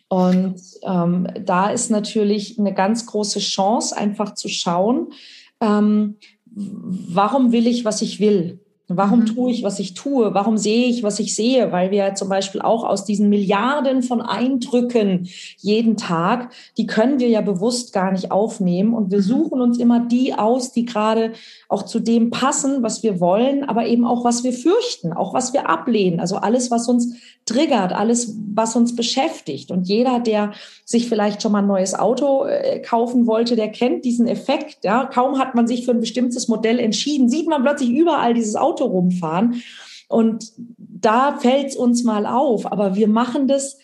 Und 0.08 0.62
ähm, 0.84 1.28
da 1.46 1.70
ist 1.70 1.90
natürlich 1.90 2.60
eine 2.60 2.74
ganz 2.74 3.06
große 3.06 3.40
Chance, 3.40 3.96
einfach 3.96 4.34
zu 4.36 4.50
schauen, 4.50 5.14
ähm, 5.62 6.18
warum 6.54 7.52
will 7.52 7.68
ich, 7.68 7.86
was 7.86 8.02
ich 8.02 8.20
will? 8.20 8.61
Warum 8.98 9.22
mhm. 9.22 9.26
tue 9.28 9.52
ich, 9.52 9.64
was 9.64 9.80
ich 9.80 9.94
tue? 9.94 10.34
Warum 10.34 10.58
sehe 10.58 10.88
ich, 10.88 11.04
was 11.04 11.20
ich 11.20 11.36
sehe? 11.36 11.72
Weil 11.72 11.92
wir 11.92 12.16
zum 12.16 12.30
Beispiel 12.30 12.62
auch 12.62 12.84
aus 12.84 13.06
diesen 13.06 13.30
Milliarden 13.30 14.04
von 14.04 14.22
Eindrücken 14.22 15.30
jeden 15.58 15.98
Tag, 15.98 16.52
die 16.78 16.86
können 16.86 17.20
wir 17.20 17.30
ja 17.30 17.42
bewusst 17.42 17.94
gar 17.94 18.12
nicht 18.12 18.32
aufnehmen. 18.32 18.94
Und 18.94 19.12
wir 19.12 19.20
mhm. 19.20 19.24
suchen 19.24 19.62
uns 19.62 19.78
immer 19.78 20.00
die 20.00 20.34
aus, 20.34 20.72
die 20.72 20.86
gerade 20.86 21.34
auch 21.70 21.84
zu 21.84 22.00
dem 22.00 22.30
passen, 22.32 22.84
was 22.84 23.04
wir 23.04 23.20
wollen, 23.20 23.64
aber 23.64 23.86
eben 23.86 24.06
auch, 24.06 24.24
was 24.24 24.44
wir 24.44 24.54
fürchten, 24.54 25.14
auch 25.14 25.34
was 25.34 25.54
wir 25.54 25.70
ablehnen. 25.70 26.20
Also 26.20 26.38
alles, 26.38 26.72
was 26.72 26.88
uns 26.88 27.16
triggert, 27.46 27.94
alles, 27.94 28.36
was 28.54 28.76
uns 28.76 28.96
beschäftigt. 28.96 29.72
Und 29.72 29.88
jeder, 29.88 30.20
der 30.20 30.52
sich 30.86 31.10
vielleicht 31.10 31.42
schon 31.42 31.52
mal 31.52 31.60
ein 31.60 31.68
neues 31.68 31.98
Auto 31.98 32.46
äh, 32.46 32.80
kaufen 32.80 33.26
wollte, 33.28 33.56
der 33.56 33.70
kennt 33.70 34.06
diesen 34.06 34.28
Effekt. 34.28 34.84
Ja, 34.84 35.06
kaum 35.06 35.40
hat 35.40 35.56
man 35.56 35.68
sich 35.68 35.86
für 35.86 35.92
ein 35.92 36.00
bestimmtes 36.00 36.48
Modell 36.48 36.80
entschieden, 36.80 37.30
sieht 37.30 37.48
man 37.48 37.64
plötzlich 37.64 37.90
überall 37.90 38.34
dieses 38.34 38.56
Auto 38.56 38.81
rumfahren. 38.86 39.62
Und 40.08 40.52
da 40.78 41.38
fällt 41.38 41.70
es 41.70 41.76
uns 41.76 42.04
mal 42.04 42.26
auf. 42.26 42.72
Aber 42.72 42.96
wir 42.96 43.08
machen 43.08 43.48
das 43.48 43.78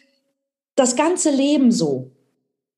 das 0.75 0.96
ganze 0.96 1.32
Leben 1.32 1.72
so, 1.72 2.12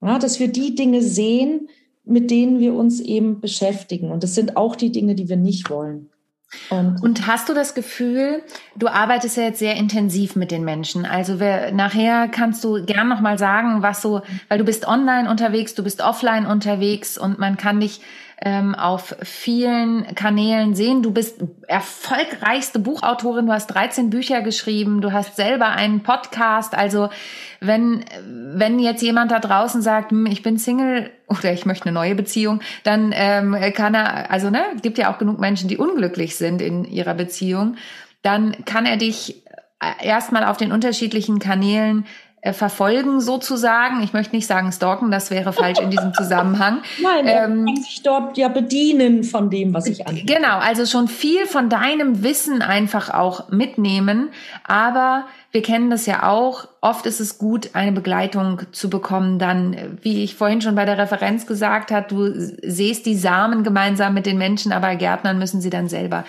ja, 0.02 0.18
dass 0.20 0.40
wir 0.40 0.48
die 0.48 0.74
Dinge 0.74 1.02
sehen, 1.02 1.70
mit 2.06 2.32
denen 2.32 2.60
wir 2.60 2.74
uns 2.74 3.00
eben 3.00 3.42
beschäftigen. 3.42 4.10
Und 4.10 4.24
das 4.24 4.34
sind 4.34 4.58
auch 4.58 4.76
die 4.76 4.92
Dinge, 4.92 5.16
die 5.16 5.30
wir 5.30 5.38
nicht 5.38 5.70
wollen. 5.70 6.10
Und, 6.72 7.04
und, 7.04 7.28
hast 7.28 7.48
du 7.48 7.54
das 7.54 7.76
Gefühl, 7.76 8.42
du 8.76 8.88
arbeitest 8.88 9.38
ja 9.38 9.44
jetzt 9.44 9.60
sehr 9.60 9.76
intensiv 9.76 10.36
mit 10.36 10.50
den 10.50 10.64
Menschen. 10.64 11.06
Also 11.06 11.40
wer, 11.40 11.72
nachher 11.72 12.28
kannst 12.28 12.64
du 12.64 12.84
gern 12.84 13.08
noch 13.08 13.22
mal 13.22 13.38
sagen, 13.38 13.84
was 13.84 14.02
so, 14.02 14.22
weil 14.48 14.58
du 14.58 14.64
bist 14.64 14.88
online 14.88 15.30
unterwegs, 15.30 15.76
du 15.76 15.84
bist 15.84 16.02
offline 16.02 16.48
unterwegs 16.48 17.20
und 17.20 17.38
man 17.38 17.58
kann 17.58 17.80
dich 17.80 18.02
ähm, 18.42 18.74
auf 18.76 19.16
vielen 19.22 20.16
Kanälen 20.16 20.74
sehen. 20.74 21.02
Du 21.04 21.12
bist 21.12 21.44
erfolgreichste 21.68 22.80
Buchautorin, 22.80 23.48
du 23.48 23.52
hast 23.52 23.68
13 23.68 24.10
Bücher 24.10 24.42
geschrieben, 24.42 25.02
du 25.02 25.12
hast 25.12 25.36
selber 25.36 25.68
einen 25.68 26.02
Podcast. 26.02 26.76
Also 26.76 27.10
wenn, 27.60 28.06
wenn 28.26 28.80
jetzt 28.80 29.02
jemand 29.02 29.32
da 29.32 29.40
draußen 29.40 29.82
sagt, 29.82 30.12
hm, 30.12 30.26
ich 30.26 30.42
bin 30.42 30.58
Single 30.58 31.12
oder 31.28 31.52
ich 31.52 31.66
möchte 31.66 31.86
eine 31.86 31.94
neue 31.94 32.16
Beziehung, 32.16 32.62
dann 32.84 33.12
ähm, 33.14 33.56
kann 33.74 33.94
er, 33.94 34.32
also 34.32 34.50
ne, 34.50 34.64
gibt 34.82 34.98
ja 34.98 35.14
auch 35.14 35.18
genug 35.18 35.40
Menschen, 35.40 35.68
die 35.68 35.78
unglücklich 35.78 36.38
sind 36.38 36.62
in 36.62 36.86
ihrer 36.86 37.14
Beziehung, 37.14 37.76
dann 38.22 38.66
kann 38.66 38.86
er 38.86 38.98
dich 38.98 39.44
erstmal 40.02 40.44
auf 40.46 40.58
den 40.58 40.72
unterschiedlichen 40.72 41.40
Kanälen 41.40 42.04
äh, 42.04 42.29
verfolgen 42.54 43.20
sozusagen. 43.20 44.02
Ich 44.02 44.14
möchte 44.14 44.36
nicht 44.36 44.48
sagen 44.48 44.72
stalken, 44.72 45.12
das 45.12 45.30
wäre 45.30 45.52
falsch 45.52 45.80
in 45.80 45.92
diesem 45.92 46.14
Zusammenhang. 46.14 46.82
Nein, 47.04 47.28
er 47.28 47.46
ähm, 47.46 47.66
kann 47.66 47.76
sich 47.78 48.02
dort 48.02 48.38
ja 48.38 48.48
bedienen 48.48 49.24
von 49.24 49.50
dem, 49.50 49.74
was 49.74 49.88
ich 49.88 50.08
anbiete. 50.08 50.34
Genau, 50.34 50.58
also 50.58 50.86
schon 50.86 51.08
viel 51.08 51.46
von 51.46 51.70
deinem 51.70 52.24
Wissen 52.24 52.62
einfach 52.62 53.14
auch 53.14 53.50
mitnehmen. 53.50 54.30
Aber 54.64 55.26
wir 55.52 55.62
kennen 55.62 55.90
das 55.90 56.06
ja 56.06 56.30
auch. 56.30 56.68
Oft 56.80 57.06
ist 57.06 57.20
es 57.20 57.38
gut, 57.38 57.72
eine 57.74 57.92
Begleitung 57.92 58.62
zu 58.72 58.90
bekommen. 58.90 59.40
Dann, 59.40 59.98
wie 60.02 60.24
ich 60.24 60.36
vorhin 60.36 60.62
schon 60.62 60.76
bei 60.76 60.86
der 60.86 60.98
Referenz 60.98 61.46
gesagt 61.46 61.92
hat, 61.92 62.12
du 62.12 62.32
siehst 62.34 63.06
die 63.06 63.16
Samen 63.16 63.64
gemeinsam 63.64 64.14
mit 64.14 64.26
den 64.26 64.38
Menschen, 64.38 64.72
aber 64.72 64.96
Gärtnern 64.96 65.40
müssen 65.40 65.60
sie 65.60 65.70
dann 65.70 65.90
selber. 65.90 66.24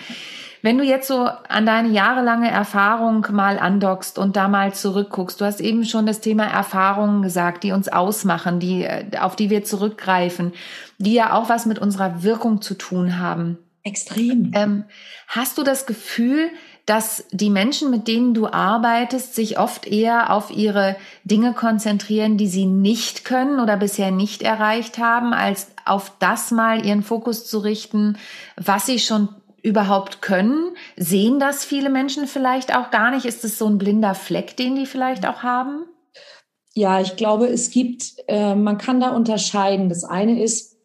Wenn 0.61 0.77
du 0.77 0.83
jetzt 0.83 1.07
so 1.07 1.27
an 1.47 1.65
deine 1.65 1.89
jahrelange 1.89 2.49
Erfahrung 2.49 3.25
mal 3.31 3.57
andockst 3.57 4.19
und 4.19 4.35
da 4.35 4.47
mal 4.47 4.73
zurückguckst, 4.73 5.41
du 5.41 5.45
hast 5.45 5.59
eben 5.59 5.85
schon 5.85 6.05
das 6.05 6.21
Thema 6.21 6.45
Erfahrungen 6.45 7.21
gesagt, 7.23 7.63
die 7.63 7.71
uns 7.71 7.87
ausmachen, 7.87 8.59
die, 8.59 8.83
äh, 8.83 9.05
auf 9.19 9.35
die 9.35 9.49
wir 9.49 9.63
zurückgreifen, 9.63 10.53
die 10.99 11.13
ja 11.13 11.33
auch 11.33 11.49
was 11.49 11.65
mit 11.65 11.79
unserer 11.79 12.23
Wirkung 12.23 12.61
zu 12.61 12.75
tun 12.75 13.17
haben. 13.17 13.57
Extrem. 13.83 14.51
Ähm, 14.53 14.83
hast 15.27 15.57
du 15.57 15.63
das 15.63 15.87
Gefühl, 15.87 16.51
dass 16.85 17.25
die 17.31 17.49
Menschen, 17.49 17.89
mit 17.89 18.07
denen 18.07 18.33
du 18.33 18.47
arbeitest, 18.47 19.33
sich 19.33 19.57
oft 19.57 19.87
eher 19.87 20.31
auf 20.31 20.51
ihre 20.51 20.95
Dinge 21.23 21.53
konzentrieren, 21.53 22.37
die 22.37 22.47
sie 22.47 22.65
nicht 22.65 23.23
können 23.23 23.59
oder 23.59 23.77
bisher 23.77 24.11
nicht 24.11 24.41
erreicht 24.41 24.97
haben, 24.97 25.33
als 25.33 25.67
auf 25.85 26.11
das 26.19 26.51
mal 26.51 26.85
ihren 26.85 27.03
Fokus 27.03 27.45
zu 27.45 27.59
richten, 27.59 28.17
was 28.55 28.85
sie 28.85 28.99
schon 28.99 29.29
überhaupt 29.63 30.21
können? 30.21 30.75
Sehen 30.97 31.39
das 31.39 31.63
viele 31.65 31.89
Menschen 31.89 32.27
vielleicht 32.27 32.75
auch 32.75 32.91
gar 32.91 33.11
nicht? 33.11 33.25
Ist 33.25 33.43
es 33.43 33.57
so 33.57 33.67
ein 33.67 33.77
blinder 33.77 34.15
Fleck, 34.15 34.57
den 34.57 34.75
die 34.75 34.85
vielleicht 34.85 35.25
auch 35.25 35.43
haben? 35.43 35.85
Ja, 36.73 37.01
ich 37.01 37.15
glaube, 37.15 37.47
es 37.47 37.69
gibt, 37.69 38.15
äh, 38.27 38.55
man 38.55 38.77
kann 38.77 38.99
da 38.99 39.09
unterscheiden. 39.11 39.89
Das 39.89 40.03
eine 40.03 40.41
ist 40.41 40.77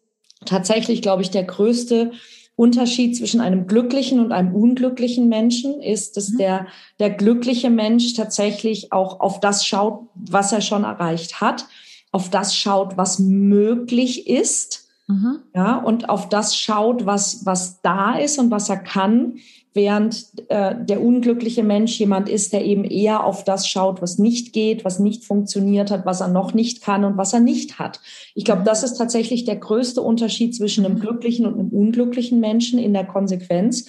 tatsächlich, 0.45 1.01
glaube 1.01 1.21
ich, 1.21 1.31
der 1.31 1.43
größte 1.43 2.11
Unterschied 2.55 3.15
zwischen 3.15 3.39
einem 3.39 3.67
glücklichen 3.67 4.19
und 4.19 4.31
einem 4.31 4.53
unglücklichen 4.53 5.29
Menschen 5.29 5.79
ist, 5.79 6.17
dass 6.17 6.29
mhm. 6.29 6.37
der, 6.39 6.67
der 6.99 7.11
glückliche 7.11 7.69
Mensch 7.69 8.13
tatsächlich 8.15 8.91
auch 8.91 9.19
auf 9.19 9.39
das 9.39 9.65
schaut, 9.65 10.07
was 10.15 10.51
er 10.51 10.61
schon 10.61 10.83
erreicht 10.83 11.39
hat, 11.39 11.67
auf 12.11 12.29
das 12.29 12.55
schaut, 12.55 12.97
was 12.97 13.19
möglich 13.19 14.27
ist 14.27 14.86
Mhm. 15.07 15.39
Ja, 15.55 15.77
und 15.77 16.09
auf 16.09 16.29
das 16.29 16.57
schaut, 16.57 17.05
was, 17.05 17.45
was 17.45 17.81
da 17.81 18.17
ist 18.17 18.39
und 18.39 18.51
was 18.51 18.69
er 18.69 18.77
kann, 18.77 19.37
während 19.73 20.33
äh, 20.49 20.75
der 20.83 21.01
unglückliche 21.01 21.63
Mensch 21.63 21.97
jemand 21.99 22.27
ist, 22.27 22.51
der 22.51 22.65
eben 22.65 22.83
eher 22.83 23.23
auf 23.23 23.43
das 23.43 23.69
schaut, 23.69 24.01
was 24.01 24.17
nicht 24.17 24.51
geht, 24.51 24.83
was 24.83 24.99
nicht 24.99 25.23
funktioniert 25.23 25.91
hat, 25.91 26.05
was 26.05 26.19
er 26.19 26.27
noch 26.27 26.53
nicht 26.53 26.81
kann 26.81 27.05
und 27.05 27.15
was 27.15 27.31
er 27.31 27.39
nicht 27.39 27.79
hat. 27.79 28.01
Ich 28.33 28.43
glaube, 28.43 28.63
das 28.63 28.83
ist 28.83 28.95
tatsächlich 28.95 29.45
der 29.45 29.55
größte 29.55 30.01
Unterschied 30.01 30.55
zwischen 30.55 30.83
einem 30.83 30.99
glücklichen 30.99 31.45
und 31.45 31.59
einem 31.59 31.69
unglücklichen 31.69 32.39
Menschen 32.39 32.79
in 32.79 32.93
der 32.93 33.05
Konsequenz. 33.05 33.87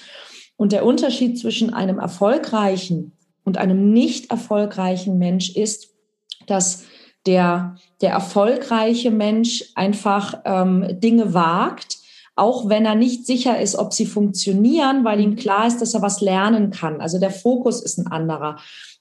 Und 0.56 0.72
der 0.72 0.84
Unterschied 0.84 1.38
zwischen 1.38 1.72
einem 1.72 1.98
erfolgreichen 1.98 3.12
und 3.44 3.56
einem 3.56 3.92
nicht 3.92 4.30
erfolgreichen 4.30 5.16
Mensch 5.16 5.56
ist, 5.56 5.94
dass 6.46 6.84
der, 7.26 7.76
der 8.00 8.10
erfolgreiche 8.10 9.10
Mensch 9.10 9.64
einfach 9.74 10.40
ähm, 10.44 10.86
Dinge 11.00 11.34
wagt, 11.34 11.98
auch 12.36 12.68
wenn 12.68 12.84
er 12.84 12.94
nicht 12.94 13.26
sicher 13.26 13.60
ist, 13.60 13.76
ob 13.76 13.92
sie 13.92 14.06
funktionieren, 14.06 15.04
weil 15.04 15.20
ihm 15.20 15.34
klar 15.34 15.66
ist, 15.66 15.80
dass 15.80 15.94
er 15.94 16.02
was 16.02 16.20
lernen 16.20 16.70
kann. 16.70 17.00
Also 17.00 17.18
der 17.18 17.32
Fokus 17.32 17.82
ist 17.82 17.98
ein 17.98 18.06
anderer. 18.06 18.56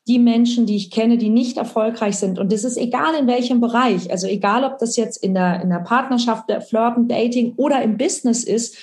Die 0.07 0.17
Menschen, 0.17 0.65
die 0.65 0.75
ich 0.75 0.89
kenne, 0.89 1.17
die 1.17 1.29
nicht 1.29 1.57
erfolgreich 1.57 2.17
sind, 2.17 2.39
und 2.39 2.51
das 2.51 2.63
ist 2.63 2.77
egal 2.77 3.13
in 3.19 3.27
welchem 3.27 3.61
Bereich, 3.61 4.09
also 4.09 4.25
egal, 4.25 4.63
ob 4.63 4.79
das 4.79 4.95
jetzt 4.95 5.17
in 5.23 5.35
der, 5.35 5.61
in 5.61 5.69
der 5.69 5.79
Partnerschaft, 5.79 6.49
der 6.49 6.61
Flirten, 6.61 7.07
Dating 7.07 7.53
oder 7.57 7.83
im 7.83 7.97
Business 7.97 8.43
ist, 8.43 8.77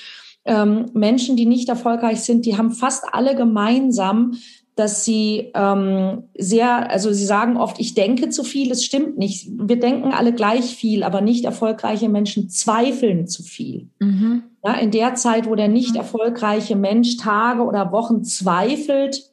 ähm, 0.44 0.87
Menschen, 0.92 1.37
die 1.37 1.47
nicht 1.47 1.68
erfolgreich 1.68 2.21
sind, 2.21 2.47
die 2.47 2.56
haben 2.56 2.71
fast 2.71 3.04
alle 3.12 3.35
gemeinsam, 3.35 4.37
dass 4.76 5.04
sie 5.04 5.52
ähm, 5.54 6.25
sehr, 6.37 6.90
also 6.90 7.12
sie 7.12 7.25
sagen 7.25 7.57
oft, 7.57 7.78
ich 7.78 7.95
denke 7.95 8.31
zu 8.31 8.43
viel, 8.43 8.73
es 8.73 8.85
stimmt 8.85 9.16
nicht. 9.19 9.49
Wir 9.57 9.78
denken 9.78 10.12
alle 10.12 10.33
gleich 10.33 10.75
viel, 10.75 11.04
aber 11.04 11.21
nicht 11.21 11.45
erfolgreiche 11.45 12.09
Menschen 12.09 12.49
zweifeln 12.49 13.28
zu 13.28 13.43
viel. 13.43 13.88
Mhm. 14.00 14.43
Ja, 14.64 14.75
in 14.75 14.90
der 14.90 15.14
Zeit, 15.14 15.49
wo 15.49 15.54
der 15.54 15.69
nicht 15.69 15.90
mhm. 15.90 15.99
erfolgreiche 15.99 16.75
Mensch 16.75 17.16
Tage 17.19 17.62
oder 17.62 17.93
Wochen 17.93 18.25
zweifelt 18.25 19.31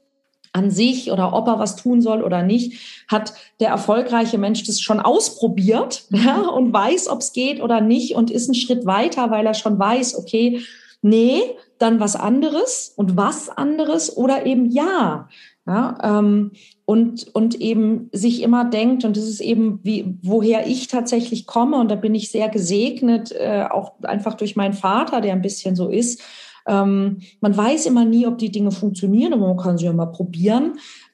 an 0.53 0.69
sich 0.69 1.11
oder 1.11 1.33
ob 1.33 1.47
er 1.47 1.59
was 1.59 1.75
tun 1.75 2.01
soll 2.01 2.21
oder 2.21 2.43
nicht, 2.43 3.05
hat 3.07 3.33
der 3.59 3.69
erfolgreiche 3.69 4.37
Mensch 4.37 4.63
das 4.63 4.81
schon 4.81 4.99
ausprobiert 4.99 6.03
mhm. 6.09 6.19
ja, 6.23 6.41
und 6.41 6.71
weiß, 6.71 7.07
ob 7.07 7.19
es 7.19 7.33
geht 7.33 7.61
oder 7.61 7.81
nicht 7.81 8.15
und 8.15 8.29
ist 8.29 8.47
einen 8.47 8.55
Schritt 8.55 8.85
weiter, 8.85 9.31
weil 9.31 9.45
er 9.45 9.53
schon 9.53 9.79
weiß, 9.79 10.17
okay, 10.17 10.61
nee, 11.01 11.41
dann 11.77 11.99
was 11.99 12.15
anderes 12.15 12.93
und 12.95 13.17
was 13.17 13.49
anderes 13.49 14.15
oder 14.15 14.45
eben 14.45 14.69
ja. 14.69 15.27
ja 15.65 15.97
ähm, 16.03 16.51
und, 16.85 17.33
und 17.33 17.55
eben 17.55 18.09
sich 18.11 18.41
immer 18.41 18.65
denkt, 18.65 19.05
und 19.05 19.17
das 19.17 19.27
ist 19.27 19.39
eben, 19.39 19.79
wie, 19.83 20.17
woher 20.21 20.67
ich 20.67 20.87
tatsächlich 20.87 21.47
komme, 21.47 21.79
und 21.79 21.89
da 21.89 21.95
bin 21.95 22.15
ich 22.15 22.31
sehr 22.31 22.49
gesegnet, 22.49 23.31
äh, 23.31 23.65
auch 23.69 23.93
einfach 24.03 24.35
durch 24.35 24.55
meinen 24.55 24.73
Vater, 24.73 25.21
der 25.21 25.33
ein 25.33 25.41
bisschen 25.41 25.75
so 25.75 25.89
ist. 25.89 26.21
Ähm, 26.67 27.21
man 27.39 27.55
weiß 27.55 27.85
immer 27.85 28.05
nie, 28.05 28.27
ob 28.27 28.37
die 28.37 28.51
Dinge 28.51 28.71
funktionieren, 28.71 29.33
aber 29.33 29.47
man 29.47 29.57
kann 29.57 29.77
sie 29.77 29.85
ja 29.85 29.93
mal 29.93 30.07
probieren. 30.07 30.73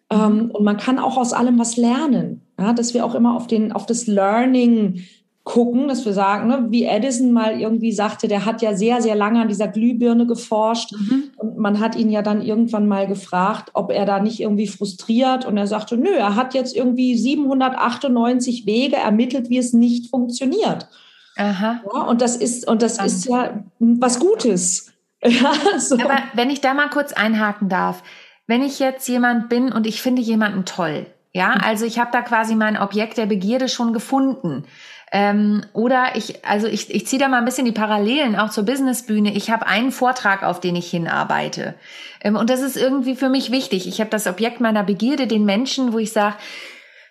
Ähm, 0.10 0.52
und 0.52 0.64
man 0.64 0.78
kann 0.78 1.00
auch 1.00 1.18
aus 1.18 1.34
allem 1.34 1.60
was 1.60 1.78
lernen. 1.78 2.42
Ja, 2.60 2.74
dass 2.74 2.94
wir 2.94 3.06
auch 3.06 3.14
immer 3.14 3.36
auf, 3.36 3.48
den, 3.48 3.72
auf 3.72 3.86
das 3.86 4.08
Learning 4.08 5.04
gucken, 5.48 5.88
dass 5.88 6.04
wir 6.04 6.12
sagen, 6.12 6.50
ne, 6.50 6.68
wie 6.72 6.84
Edison 6.84 7.32
mal 7.32 7.58
irgendwie 7.58 7.94
sagte, 7.94 8.28
der 8.28 8.44
hat 8.44 8.62
ja 8.62 8.76
sehr, 8.76 9.02
sehr 9.02 9.16
lange 9.16 9.40
an 9.40 9.48
dieser 9.48 9.70
Glühbirne 9.70 10.28
geforscht 10.28 10.92
mhm. 10.92 11.32
und 11.38 11.58
man 11.58 11.80
hat 11.80 11.96
ihn 11.96 12.10
ja 12.10 12.22
dann 12.22 12.42
irgendwann 12.42 12.86
mal 12.86 13.08
gefragt, 13.08 13.70
ob 13.74 13.90
er 13.90 14.06
da 14.06 14.20
nicht 14.20 14.42
irgendwie 14.42 14.68
frustriert 14.68 15.46
und 15.46 15.56
er 15.56 15.66
sagte, 15.66 15.96
nö, 15.96 16.10
er 16.10 16.36
hat 16.36 16.54
jetzt 16.54 16.76
irgendwie 16.76 17.18
798 17.18 18.66
Wege 18.66 18.98
ermittelt, 18.98 19.50
wie 19.50 19.58
es 19.58 19.72
nicht 19.72 20.10
funktioniert. 20.10 20.90
Aha. 21.38 21.82
Ja, 21.94 22.02
und 22.02 22.20
das 22.22 22.36
ist, 22.36 22.68
und 22.68 22.82
das 22.82 23.00
ist 23.00 23.26
ja 23.26 23.64
was 23.80 24.20
Gutes. 24.20 24.92
Ja, 25.26 25.52
so. 25.80 25.96
Aber 25.96 26.20
wenn 26.36 26.52
ich 26.52 26.62
da 26.62 26.76
mal 26.76 26.92
kurz 26.92 27.12
einhaken 27.12 27.70
darf, 27.70 28.04
wenn 28.46 28.62
ich 28.62 28.78
jetzt 28.78 29.08
jemand 29.08 29.50
bin 29.50 29.72
und 29.72 29.88
ich 29.88 30.00
finde 30.00 30.22
jemanden 30.22 30.64
toll, 30.64 31.08
ja, 31.34 31.56
mhm. 31.56 31.62
also 31.64 31.86
ich 31.86 31.98
habe 31.98 32.12
da 32.12 32.22
quasi 32.22 32.56
mein 32.56 32.78
Objekt 32.78 33.18
der 33.18 33.26
Begierde 33.26 33.68
schon 33.70 33.94
gefunden. 33.94 34.66
Ähm, 35.12 35.66
oder 35.74 36.16
ich, 36.16 36.46
also 36.46 36.68
ich, 36.68 36.94
ich 36.94 37.08
ziehe 37.08 37.20
da 37.20 37.30
mal 37.30 37.38
ein 37.38 37.46
bisschen 37.46 37.66
die 37.66 37.72
Parallelen 37.72 38.36
auch 38.36 38.50
zur 38.50 38.66
Businessbühne. 38.66 39.34
Ich 39.34 39.50
habe 39.50 39.66
einen 39.66 39.92
Vortrag, 39.92 40.44
auf 40.44 40.60
den 40.60 40.76
ich 40.76 40.90
hinarbeite. 40.90 41.76
Ähm, 42.22 42.36
und 42.36 42.50
das 42.50 42.62
ist 42.62 42.76
irgendwie 42.76 43.16
für 43.16 43.30
mich 43.30 43.52
wichtig. 43.52 43.88
Ich 43.88 44.00
habe 44.02 44.10
das 44.10 44.28
Objekt 44.28 44.60
meiner 44.60 44.84
Begierde, 44.84 45.28
den 45.28 45.46
Menschen, 45.46 45.94
wo 45.94 46.00
ich 46.00 46.12
sage, 46.12 46.36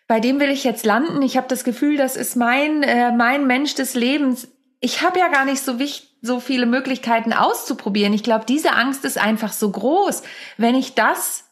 bei 0.09 0.21
dem 0.21 0.41
will 0.41 0.51
ich 0.51 0.63
jetzt 0.63 0.85
landen. 0.85 1.23
Ich 1.23 1.37
habe 1.37 1.49
das 1.49 1.65
Gefühl, 1.65 1.97
das 1.97 2.17
ist 2.17 2.37
mein, 2.37 2.83
äh, 2.83 3.13
mein 3.13 3.47
Mensch 3.47 3.75
des 3.75 3.95
Lebens. 3.95 4.49
Ich 4.81 5.03
habe 5.03 5.19
ja 5.19 5.29
gar 5.29 5.45
nicht 5.45 5.63
so 5.63 5.79
wichtig, 5.79 6.07
so 6.23 6.41
viele 6.41 6.67
Möglichkeiten 6.67 7.33
auszuprobieren. 7.33 8.13
Ich 8.13 8.23
glaube, 8.23 8.45
diese 8.47 8.73
Angst 8.73 9.05
ist 9.05 9.19
einfach 9.19 9.53
so 9.53 9.71
groß. 9.71 10.23
Wenn 10.57 10.75
ich 10.75 10.95
das 10.95 11.46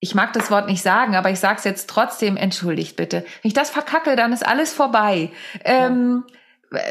ich 0.00 0.14
mag 0.14 0.32
das 0.32 0.50
Wort 0.50 0.68
nicht 0.68 0.82
sagen, 0.82 1.16
aber 1.16 1.30
ich 1.30 1.40
sage 1.40 1.58
es 1.58 1.64
jetzt 1.64 1.90
trotzdem, 1.90 2.36
entschuldigt 2.36 2.96
bitte. 2.96 3.24
Wenn 3.42 3.48
ich 3.48 3.54
das 3.54 3.70
verkacke, 3.70 4.14
dann 4.14 4.32
ist 4.32 4.46
alles 4.46 4.72
vorbei. 4.72 5.30
Ähm, 5.64 6.24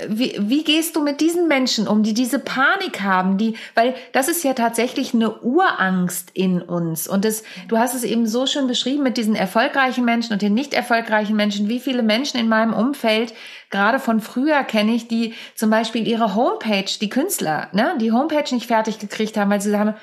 wie, 0.07 0.35
wie 0.39 0.63
gehst 0.63 0.95
du 0.95 1.03
mit 1.03 1.21
diesen 1.21 1.47
Menschen 1.47 1.87
um, 1.87 2.01
die 2.01 2.15
diese 2.15 2.39
Panik 2.39 3.01
haben, 3.01 3.37
die, 3.37 3.55
weil 3.75 3.93
das 4.11 4.27
ist 4.27 4.43
ja 4.43 4.53
tatsächlich 4.53 5.13
eine 5.13 5.39
Urangst 5.39 6.31
in 6.33 6.61
uns. 6.63 7.07
Und 7.07 7.25
das, 7.25 7.43
du 7.67 7.77
hast 7.77 7.93
es 7.93 8.03
eben 8.03 8.25
so 8.25 8.48
schön 8.48 8.67
beschrieben 8.67 9.03
mit 9.03 9.17
diesen 9.17 9.35
erfolgreichen 9.35 10.03
Menschen 10.03 10.33
und 10.33 10.41
den 10.41 10.55
nicht 10.55 10.74
erfolgreichen 10.74 11.35
Menschen. 11.35 11.70
Wie 11.70 11.79
viele 11.79 12.01
Menschen 12.01 12.39
in 12.39 12.50
meinem 12.50 12.74
Umfeld, 12.74 13.33
gerade 13.70 14.00
von 14.00 14.20
früher 14.20 14.63
kenne 14.63 14.93
ich, 14.93 15.07
die 15.07 15.35
zum 15.53 15.70
Beispiel 15.70 16.07
ihre 16.07 16.33
Homepage, 16.33 16.89
die 17.00 17.09
Künstler, 17.09 17.70
ne, 17.72 17.96
die 18.01 18.11
Homepage 18.11 18.53
nicht 18.53 18.67
fertig 18.67 18.98
gekriegt 18.98 19.37
haben, 19.37 19.51
weil 19.51 19.61
sie 19.61 19.72
sagen, 19.72 19.93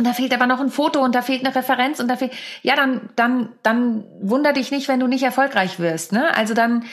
und 0.00 0.06
da 0.06 0.14
fehlt 0.14 0.32
aber 0.32 0.46
noch 0.46 0.60
ein 0.60 0.70
Foto 0.70 1.04
und 1.04 1.14
da 1.14 1.20
fehlt 1.20 1.44
eine 1.44 1.54
Referenz 1.54 2.00
und 2.00 2.08
da 2.08 2.16
fehlt, 2.16 2.32
ja, 2.62 2.74
dann, 2.74 3.10
dann, 3.16 3.50
dann 3.62 4.04
wunder 4.22 4.54
dich 4.54 4.70
nicht, 4.70 4.88
wenn 4.88 4.98
du 4.98 5.06
nicht 5.06 5.22
erfolgreich 5.22 5.78
wirst, 5.78 6.12
ne? 6.12 6.34
Also 6.38 6.54
dann, 6.54 6.84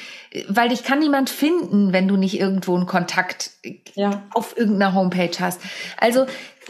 weil 0.50 0.68
dich 0.68 0.84
kann 0.84 1.00
niemand 1.00 1.30
finden, 1.30 1.94
wenn 1.94 2.10
du 2.10 2.18
nicht 2.18 2.38
irgendwo 2.38 2.76
einen 2.76 2.86
Kontakt 2.86 3.52
ja. 3.96 4.24
auf 4.34 4.58
irgendeiner 4.58 4.94
Homepage 4.94 5.32
hast. 5.40 5.62
Also 5.96 6.26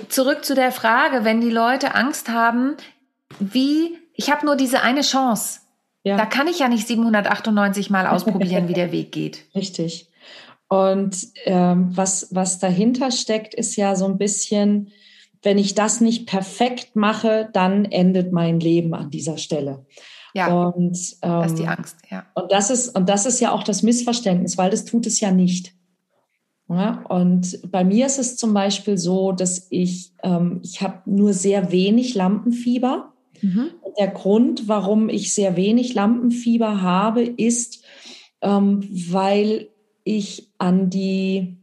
zurück 0.09 0.45
zu 0.45 0.53
der 0.53 0.71
Frage, 0.71 1.23
wenn 1.23 1.41
die 1.41 1.49
Leute 1.49 1.95
Angst 1.95 2.29
haben, 2.29 2.77
wie, 3.39 3.97
ich 4.13 4.29
habe 4.29 4.45
nur 4.45 4.55
diese 4.55 4.83
eine 4.83 5.01
Chance. 5.01 5.61
Ja. 6.03 6.17
Da 6.17 6.27
kann 6.27 6.45
ich 6.45 6.59
ja 6.59 6.67
nicht 6.67 6.85
798 6.85 7.89
Mal 7.89 8.05
ausprobieren, 8.05 8.67
wie 8.67 8.73
der 8.73 8.91
Weg 8.91 9.11
geht. 9.11 9.45
Richtig. 9.55 10.11
Und 10.67 11.17
ähm, 11.45 11.89
was, 11.97 12.27
was 12.29 12.59
dahinter 12.59 13.09
steckt, 13.09 13.55
ist 13.55 13.75
ja 13.75 13.95
so 13.95 14.05
ein 14.05 14.19
bisschen, 14.19 14.91
wenn 15.47 15.57
ich 15.57 15.75
das 15.75 16.01
nicht 16.01 16.27
perfekt 16.27 16.97
mache, 16.97 17.47
dann 17.53 17.85
endet 17.85 18.33
mein 18.33 18.59
Leben 18.59 18.93
an 18.93 19.11
dieser 19.11 19.37
Stelle. 19.37 19.85
Ja, 20.33 20.53
und, 20.53 20.97
ähm, 21.21 21.41
das 21.41 21.51
ist 21.53 21.59
die 21.59 21.67
Angst, 21.67 21.95
ja. 22.11 22.25
Und 22.35 22.51
das 22.51 22.69
ist, 22.69 22.89
und 22.89 23.07
das 23.07 23.25
ist 23.25 23.39
ja 23.39 23.53
auch 23.53 23.63
das 23.63 23.81
Missverständnis, 23.81 24.57
weil 24.57 24.71
das 24.71 24.83
tut 24.83 25.07
es 25.07 25.21
ja 25.21 25.31
nicht. 25.31 25.73
Ja, 26.67 27.01
und 27.07 27.61
bei 27.71 27.85
mir 27.85 28.07
ist 28.07 28.19
es 28.19 28.35
zum 28.35 28.53
Beispiel 28.53 28.97
so, 28.97 29.31
dass 29.31 29.67
ich, 29.69 30.11
ähm, 30.21 30.59
ich 30.65 30.81
habe 30.81 31.09
nur 31.09 31.31
sehr 31.31 31.71
wenig 31.71 32.13
Lampenfieber. 32.13 33.13
Mhm. 33.41 33.69
Der 33.97 34.09
Grund, 34.09 34.67
warum 34.67 35.07
ich 35.07 35.33
sehr 35.33 35.55
wenig 35.55 35.93
Lampenfieber 35.93 36.81
habe, 36.81 37.23
ist, 37.23 37.85
ähm, 38.41 38.85
weil 38.91 39.69
ich 40.03 40.51
an 40.57 40.89
die 40.89 41.55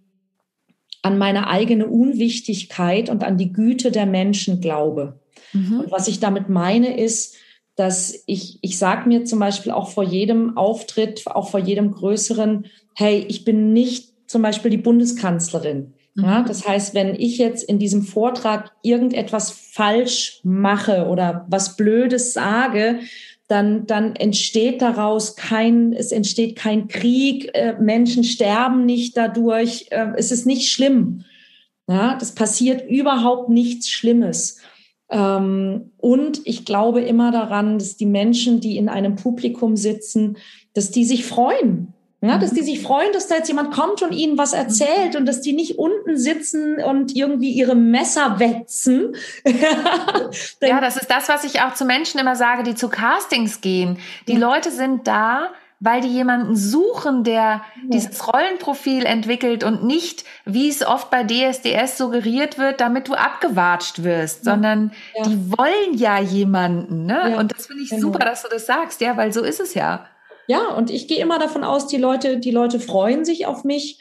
an 1.04 1.18
meine 1.18 1.48
eigene 1.48 1.86
Unwichtigkeit 1.86 3.10
und 3.10 3.24
an 3.24 3.36
die 3.36 3.52
Güte 3.52 3.90
der 3.90 4.06
Menschen 4.06 4.62
glaube. 4.62 5.20
Mhm. 5.52 5.80
Und 5.80 5.92
was 5.92 6.08
ich 6.08 6.18
damit 6.18 6.48
meine 6.48 6.98
ist, 6.98 7.36
dass 7.76 8.22
ich, 8.26 8.58
ich 8.62 8.78
sage 8.78 9.06
mir 9.06 9.24
zum 9.26 9.38
Beispiel 9.38 9.70
auch 9.70 9.90
vor 9.90 10.02
jedem 10.02 10.56
Auftritt, 10.56 11.26
auch 11.26 11.50
vor 11.50 11.60
jedem 11.60 11.90
größeren, 11.90 12.66
hey, 12.94 13.22
ich 13.28 13.44
bin 13.44 13.74
nicht 13.74 14.14
zum 14.26 14.40
Beispiel 14.40 14.70
die 14.70 14.78
Bundeskanzlerin. 14.78 15.92
Mhm. 16.14 16.24
Ja, 16.24 16.42
das 16.42 16.66
heißt, 16.66 16.94
wenn 16.94 17.14
ich 17.14 17.36
jetzt 17.36 17.64
in 17.64 17.78
diesem 17.78 18.02
Vortrag 18.02 18.72
irgendetwas 18.82 19.50
falsch 19.50 20.40
mache 20.42 21.06
oder 21.08 21.44
was 21.50 21.76
Blödes 21.76 22.32
sage, 22.32 23.00
dann, 23.54 23.86
dann 23.86 24.16
entsteht 24.16 24.82
daraus 24.82 25.36
kein, 25.36 25.92
es 25.92 26.10
entsteht 26.10 26.56
kein 26.56 26.88
Krieg, 26.88 27.50
äh, 27.54 27.74
Menschen 27.78 28.24
sterben 28.24 28.84
nicht 28.84 29.16
dadurch, 29.16 29.86
äh, 29.90 30.08
es 30.16 30.32
ist 30.32 30.44
nicht 30.44 30.68
schlimm. 30.72 31.24
Ja, 31.86 32.16
das 32.18 32.34
passiert 32.34 32.90
überhaupt 32.90 33.50
nichts 33.50 33.88
Schlimmes. 33.88 34.58
Ähm, 35.08 35.92
und 35.98 36.40
ich 36.44 36.64
glaube 36.64 37.02
immer 37.02 37.30
daran, 37.30 37.78
dass 37.78 37.96
die 37.96 38.06
Menschen, 38.06 38.58
die 38.58 38.76
in 38.76 38.88
einem 38.88 39.14
Publikum 39.14 39.76
sitzen, 39.76 40.36
dass 40.72 40.90
die 40.90 41.04
sich 41.04 41.24
freuen. 41.24 41.93
Ja, 42.28 42.38
dass 42.38 42.52
die 42.52 42.62
sich 42.62 42.80
freuen, 42.82 43.12
dass 43.12 43.26
da 43.26 43.36
jetzt 43.36 43.48
jemand 43.48 43.72
kommt 43.72 44.02
und 44.02 44.12
ihnen 44.12 44.38
was 44.38 44.52
erzählt 44.52 45.14
und 45.16 45.26
dass 45.26 45.40
die 45.40 45.52
nicht 45.52 45.78
unten 45.78 46.16
sitzen 46.16 46.82
und 46.82 47.14
irgendwie 47.14 47.50
ihre 47.50 47.74
Messer 47.74 48.38
wetzen. 48.40 49.14
ja, 50.62 50.80
das 50.80 50.96
ist 50.96 51.10
das, 51.10 51.28
was 51.28 51.44
ich 51.44 51.60
auch 51.60 51.74
zu 51.74 51.84
Menschen 51.84 52.18
immer 52.18 52.36
sage, 52.36 52.62
die 52.62 52.74
zu 52.74 52.88
Castings 52.88 53.60
gehen. 53.60 53.98
Die 54.26 54.34
ja. 54.34 54.38
Leute 54.38 54.70
sind 54.70 55.06
da, 55.06 55.50
weil 55.80 56.00
die 56.00 56.08
jemanden 56.08 56.56
suchen, 56.56 57.24
der 57.24 57.34
ja. 57.42 57.62
dieses 57.92 58.32
Rollenprofil 58.32 59.04
entwickelt 59.04 59.64
und 59.64 59.84
nicht, 59.84 60.24
wie 60.46 60.68
es 60.70 60.84
oft 60.84 61.10
bei 61.10 61.24
DSDS 61.24 61.98
suggeriert 61.98 62.58
wird, 62.58 62.80
damit 62.80 63.08
du 63.08 63.14
abgewatscht 63.14 64.02
wirst, 64.02 64.46
ja. 64.46 64.52
sondern 64.52 64.92
ja. 65.14 65.24
die 65.24 65.52
wollen 65.58 65.94
ja 65.94 66.18
jemanden. 66.20 67.04
Ne? 67.04 67.36
Und 67.36 67.52
das 67.52 67.66
finde 67.66 67.82
ich 67.82 67.90
genau. 67.90 68.02
super, 68.02 68.20
dass 68.20 68.42
du 68.42 68.48
das 68.48 68.64
sagst, 68.64 69.02
ja, 69.02 69.16
weil 69.18 69.32
so 69.32 69.42
ist 69.42 69.60
es 69.60 69.74
ja. 69.74 70.06
Ja, 70.46 70.74
und 70.74 70.90
ich 70.90 71.08
gehe 71.08 71.20
immer 71.20 71.38
davon 71.38 71.64
aus, 71.64 71.86
die 71.86 71.96
Leute, 71.96 72.38
die 72.38 72.50
Leute 72.50 72.80
freuen 72.80 73.24
sich 73.24 73.46
auf 73.46 73.64
mich. 73.64 73.98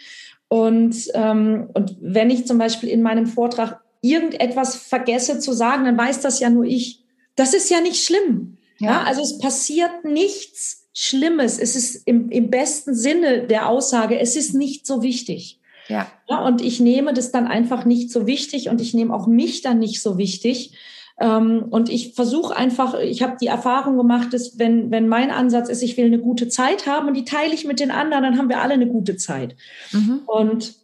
Und, 0.48 0.96
ähm, 1.14 1.70
und 1.74 1.96
wenn 2.00 2.30
ich 2.30 2.46
zum 2.46 2.58
Beispiel 2.58 2.90
in 2.90 3.02
meinem 3.02 3.26
Vortrag 3.26 3.82
irgendetwas 4.02 4.76
vergesse 4.76 5.40
zu 5.40 5.54
sagen, 5.54 5.86
dann 5.86 5.98
weiß 5.98 6.22
das 6.22 6.40
ja 6.40 6.50
nur 6.50 6.66
ich. 6.66 7.04
Das 7.36 7.54
ist 7.54 7.70
ja 7.70 7.82
nicht 7.82 8.04
schlimm. 8.04 8.58
Ja. 8.80 8.92
ja. 8.92 9.04
also 9.04 9.22
es 9.22 9.40
passiert 9.40 10.04
nichts 10.04 10.90
Schlimmes. 10.94 11.58
Es 11.58 11.76
ist 11.76 12.08
im, 12.08 12.30
im 12.30 12.50
besten 12.50 12.94
Sinne 12.94 13.48
der 13.48 13.68
Aussage, 13.70 14.20
es 14.20 14.36
ist 14.36 14.54
nicht 14.54 14.86
so 14.86 15.02
wichtig. 15.02 15.60
Ja. 15.88 16.08
ja. 16.30 16.46
Und 16.46 16.62
ich 16.62 16.80
nehme 16.80 17.14
das 17.14 17.32
dann 17.32 17.48
einfach 17.48 17.86
nicht 17.86 18.12
so 18.12 18.28
wichtig 18.28 18.70
und 18.70 18.80
ich 18.80 18.94
nehme 18.94 19.14
auch 19.14 19.26
mich 19.26 19.62
dann 19.62 19.80
nicht 19.80 20.02
so 20.02 20.18
wichtig. 20.18 20.74
Ähm, 21.20 21.66
und 21.70 21.90
ich 21.90 22.14
versuche 22.14 22.56
einfach, 22.56 23.00
ich 23.00 23.22
habe 23.22 23.38
die 23.40 23.48
Erfahrung 23.48 23.98
gemacht, 23.98 24.34
dass 24.34 24.58
wenn, 24.58 24.92
wenn 24.92 25.08
mein 25.08 25.32
Ansatz 25.32 25.70
ist, 25.70 25.84
ich 25.84 25.98
will 25.98 26.06
eine 26.06 26.20
gute 26.20 26.48
Zeit 26.48 26.88
haben 26.88 27.08
und 27.08 27.14
die 27.16 27.26
teile 27.26 27.54
ich 27.54 27.66
mit 27.66 27.80
den 27.80 27.92
anderen, 27.92 28.24
dann 28.24 28.38
haben 28.38 28.50
wir 28.50 28.62
alle 28.62 28.74
eine 28.74 28.88
gute 28.88 29.16
Zeit. 29.18 29.56
Mhm. 29.92 30.22
Und 30.26 30.76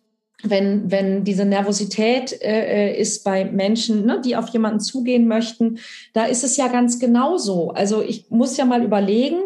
wenn, 0.43 0.89
wenn 0.89 1.23
diese 1.23 1.45
Nervosität 1.45 2.31
äh, 2.41 2.93
äh 2.93 3.01
ist 3.01 3.23
bei 3.23 3.43
Menschen, 3.43 4.05
ne, 4.05 4.21
die 4.23 4.35
auf 4.35 4.49
jemanden 4.49 4.79
zugehen 4.79 5.27
möchten, 5.27 5.79
da 6.13 6.25
ist 6.25 6.43
es 6.43 6.55
ja 6.55 6.67
ganz 6.67 6.99
genauso. 6.99 7.71
Also 7.71 8.01
ich 8.01 8.29
muss 8.29 8.55
ja 8.55 8.65
mal 8.65 8.83
überlegen, 8.83 9.39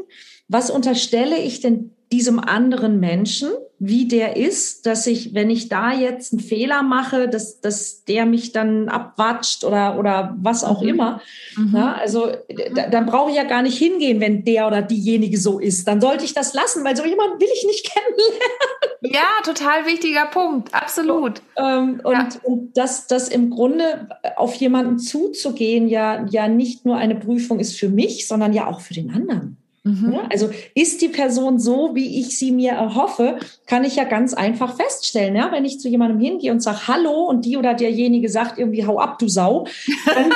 was 0.48 0.70
unterstelle 0.70 1.38
ich 1.38 1.62
denn 1.62 1.92
diesem 2.12 2.40
anderen 2.40 3.00
Menschen, 3.00 3.50
wie 3.80 4.08
der 4.08 4.38
ist, 4.38 4.86
dass 4.86 5.08
ich, 5.08 5.34
wenn 5.34 5.50
ich 5.50 5.68
da 5.68 5.92
jetzt 5.92 6.32
einen 6.32 6.42
Fehler 6.42 6.84
mache, 6.84 7.28
dass, 7.28 7.60
dass 7.60 8.06
der 8.06 8.26
mich 8.26 8.52
dann 8.52 8.88
abwatscht 8.88 9.64
oder, 9.66 10.00
oder 10.00 10.36
was 10.40 10.64
auch 10.64 10.82
mhm. 10.82 10.88
immer. 10.88 11.22
Mhm. 11.58 11.76
Ja, 11.76 11.94
also 11.94 12.32
da, 12.76 12.88
dann 12.88 13.06
brauche 13.06 13.32
ich 13.32 13.36
ja 13.36 13.44
gar 13.44 13.62
nicht 13.62 13.78
hingehen, 13.78 14.20
wenn 14.22 14.46
der 14.46 14.68
oder 14.68 14.82
diejenige 14.82 15.38
so 15.38 15.60
ist. 15.60 15.88
Dann 15.88 16.00
sollte 16.00 16.24
ich 16.24 16.34
das 16.34 16.54
lassen, 16.54 16.84
weil 16.84 16.96
so 16.96 17.04
jemanden 17.04 17.42
will 17.42 17.50
ich 17.54 17.66
nicht 17.66 17.86
kennenlernen. 17.94 18.84
Ja, 19.02 19.28
total 19.44 19.86
wichtiger 19.86 20.28
Punkt, 20.28 20.74
absolut. 20.74 21.42
Ähm, 21.58 22.00
und, 22.04 22.14
ja. 22.14 22.30
und 22.44 22.78
dass 22.78 23.08
das 23.08 23.28
im 23.28 23.50
Grunde 23.50 24.08
auf 24.38 24.56
jemanden 24.56 24.98
zuzugehen 24.98 25.90
ja, 25.90 26.26
ja 26.30 26.48
nicht 26.48 26.86
nur 26.86 26.96
eine 26.96 27.16
Prüfung 27.16 27.60
ist 27.60 27.78
für 27.78 27.90
mich, 27.90 28.28
sondern 28.28 28.54
ja 28.54 28.68
auch 28.68 28.80
für 28.80 28.94
den 28.94 29.12
anderen. 29.12 29.58
Mhm. 29.86 30.14
Ja, 30.14 30.28
also 30.32 30.50
ist 30.76 31.02
die 31.02 31.10
Person 31.10 31.60
so, 31.60 31.92
wie 31.94 32.22
ich 32.22 32.40
sie 32.40 32.52
mir 32.52 32.72
erhoffe, 32.72 33.40
kann 33.68 33.84
ich 33.84 33.98
ja 33.98 34.06
ganz 34.06 34.34
einfach 34.34 34.78
feststellen. 34.78 35.36
Ja? 35.36 35.52
Wenn 35.52 35.66
ich 35.66 35.80
zu 35.80 35.90
jemandem 35.90 36.22
hingehe 36.22 36.54
und 36.54 36.62
sage 36.62 36.88
Hallo 36.88 37.26
und 37.26 37.44
die 37.44 37.58
oder 37.58 37.74
derjenige 37.74 38.30
sagt 38.30 38.58
irgendwie 38.58 38.88
Hau 38.88 39.00
ab, 39.00 39.20
du 39.20 39.28
Sau, 39.28 39.68
dann, 40.06 40.32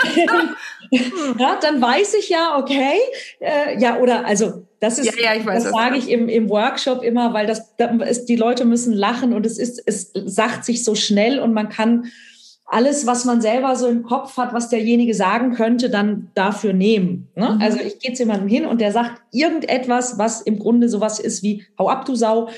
ja, 1.40 1.58
dann 1.62 1.82
weiß 1.82 2.16
ich 2.16 2.28
ja, 2.28 2.58
okay, 2.58 2.98
äh, 3.40 3.80
ja, 3.80 4.00
oder 4.00 4.26
also 4.26 4.66
das 4.82 5.00
ist, 5.00 5.18
ja, 5.18 5.34
ja, 5.34 5.46
weiß, 5.46 5.64
das 5.64 5.72
sage 5.72 5.98
ich 5.98 6.10
im, 6.10 6.28
im 6.28 6.50
Workshop 6.50 7.02
immer, 7.02 7.34
weil 7.34 7.48
das, 7.48 7.76
das 7.78 7.90
ist, 8.10 8.26
die 8.26 8.36
Leute 8.36 8.66
müssen 8.66 8.92
lachen 8.92 9.34
und 9.34 9.46
es 9.46 9.58
ist, 9.58 9.82
es 9.86 10.12
sagt 10.14 10.66
sich 10.66 10.84
so 10.84 10.94
schnell 10.94 11.40
und 11.40 11.54
man 11.54 11.70
kann 11.70 12.12
alles, 12.68 13.08
was 13.08 13.24
man 13.24 13.42
selber 13.42 13.78
so 13.78 13.88
im 13.88 14.04
Kopf 14.04 14.36
hat, 14.36 14.54
was 14.54 14.68
derjenige 14.68 15.14
sagen 15.14 15.54
könnte, 15.54 15.90
dann 15.90 16.30
dafür 16.36 16.74
nehmen. 16.74 17.30
Ne? 17.36 17.56
Mhm. 17.56 17.62
Also 17.62 17.80
ich 17.80 18.00
gehe 18.00 18.14
zu 18.14 18.24
jemandem 18.24 18.50
hin 18.50 18.66
und 18.66 18.82
der 18.82 18.92
sagt 18.92 19.22
irgendetwas, 19.32 20.18
was 20.18 20.42
im 20.42 20.60
Grunde 20.60 20.90
sowas 20.90 21.20
ist 21.20 21.44
wie 21.44 21.66
Hau 21.80 21.88
ab, 21.88 22.06
du 22.06 22.16
Sau, 22.16 22.50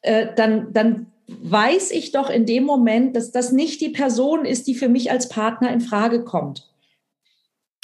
äh, 0.00 0.28
dann, 0.34 0.72
dann 0.72 1.06
weiß 1.26 1.90
ich 1.90 2.12
doch 2.12 2.30
in 2.30 2.46
dem 2.46 2.64
Moment, 2.64 3.14
dass 3.14 3.30
das 3.30 3.52
nicht 3.52 3.82
die 3.82 3.90
Person 3.90 4.46
ist, 4.46 4.66
die 4.66 4.74
für 4.74 4.88
mich 4.88 5.10
als 5.10 5.28
Partner 5.28 5.70
in 5.70 5.82
Frage 5.82 6.24
kommt. 6.24 6.66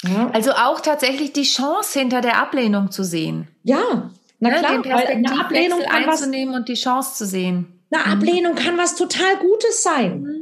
Ja. 0.03 0.31
Also 0.33 0.51
auch 0.51 0.81
tatsächlich 0.81 1.33
die 1.33 1.43
Chance 1.43 1.99
hinter 1.99 2.21
der 2.21 2.41
Ablehnung 2.41 2.89
zu 2.89 3.03
sehen. 3.03 3.47
Ja, 3.63 4.11
na 4.39 4.49
ne, 4.49 4.55
klar, 4.55 4.81
den 4.81 4.91
weil 4.91 5.07
eine 5.07 5.39
Ablehnung 5.39 5.79
kann 5.81 6.09
einzunehmen 6.09 6.53
was, 6.53 6.59
und 6.61 6.69
die 6.69 6.73
Chance 6.73 7.15
zu 7.15 7.25
sehen. 7.25 7.79
Eine 7.91 8.05
Ablehnung 8.05 8.55
kann 8.55 8.77
was 8.77 8.95
total 8.95 9.37
Gutes 9.37 9.83
sein. 9.83 10.21
Mhm. 10.21 10.34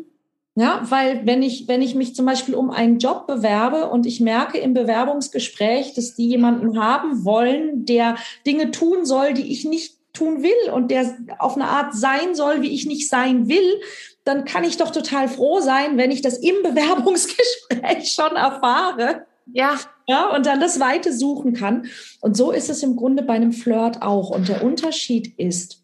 Ja, 0.56 0.84
weil 0.88 1.26
wenn 1.26 1.42
ich, 1.42 1.68
wenn 1.68 1.82
ich 1.82 1.96
mich 1.96 2.14
zum 2.14 2.28
Beispiel 2.28 2.54
um 2.54 2.70
einen 2.70 3.00
Job 3.00 3.26
bewerbe 3.26 3.90
und 3.90 4.06
ich 4.06 4.20
merke 4.20 4.60
im 4.60 4.76
Bewerbungsgespräch, 4.76 5.96
dass 5.96 6.14
die 6.14 6.28
jemanden 6.28 6.80
haben 6.80 7.26
wollen, 7.26 7.86
der 7.86 8.18
Dinge 8.46 8.70
tun 8.70 9.04
soll, 9.06 9.34
die 9.34 9.52
ich 9.52 9.66
nicht 9.66 9.98
tun 10.14 10.44
will 10.44 10.72
und 10.72 10.92
der 10.92 11.18
auf 11.40 11.56
eine 11.56 11.68
Art 11.68 11.96
sein 11.96 12.36
soll, 12.36 12.62
wie 12.62 12.72
ich 12.72 12.86
nicht 12.86 13.10
sein 13.10 13.50
will, 13.50 13.82
dann 14.26 14.46
kann 14.46 14.64
ich 14.64 14.78
doch 14.78 14.92
total 14.92 15.28
froh 15.28 15.60
sein, 15.60 15.98
wenn 15.98 16.12
ich 16.12 16.22
das 16.22 16.38
im 16.38 16.56
Bewerbungsgespräch 16.64 18.12
schon 18.14 18.36
erfahre. 18.36 19.26
Ja. 19.52 19.80
Ja, 20.06 20.36
und 20.36 20.46
dann 20.46 20.60
das 20.60 20.80
Weite 20.80 21.14
suchen 21.14 21.54
kann. 21.54 21.88
Und 22.20 22.36
so 22.36 22.52
ist 22.52 22.70
es 22.70 22.84
im 22.84 22.98
Grunde 22.98 23.24
bei 23.24 23.34
einem 23.34 23.54
Flirt 23.54 24.02
auch. 24.02 24.30
Und 24.30 24.50
der 24.50 24.64
Unterschied 24.64 25.40
ist, 25.40 25.82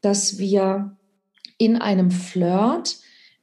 dass 0.00 0.38
wir 0.38 0.96
in 1.56 1.80
einem 1.80 2.10
Flirt 2.10 2.96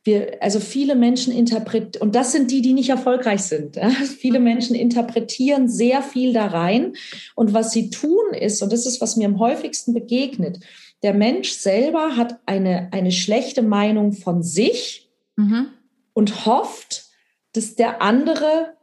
wir, 0.08 0.42
also 0.42 0.60
viele 0.60 0.96
Menschen 0.96 1.32
interpretieren, 1.32 2.02
und 2.02 2.16
das 2.16 2.32
sind 2.32 2.50
die, 2.50 2.64
die 2.64 2.74
nicht 2.74 2.90
erfolgreich 2.90 3.44
sind. 3.44 3.76
Ja? 3.76 3.90
Viele 4.20 4.40
mhm. 4.40 4.46
Menschen 4.46 4.76
interpretieren 4.76 5.70
sehr 5.70 6.02
viel 6.02 6.34
da 6.34 6.48
rein. 6.48 6.94
Und 7.36 7.54
was 7.54 7.72
sie 7.72 7.92
tun 7.92 8.34
ist, 8.34 8.64
und 8.64 8.74
das 8.74 8.88
ist, 8.88 9.00
was 9.02 9.18
mir 9.18 9.28
am 9.28 9.38
häufigsten 9.38 9.94
begegnet, 9.94 10.60
der 11.04 11.14
Mensch 11.14 11.52
selber 11.52 12.18
hat 12.18 12.40
eine, 12.48 12.90
eine 12.92 13.12
schlechte 13.12 13.62
Meinung 13.62 14.14
von 14.14 14.42
sich 14.42 15.12
mhm. 15.36 15.68
und 16.14 16.48
hofft, 16.48 17.06
dass 17.54 17.76
der 17.76 18.02
andere 18.02 18.74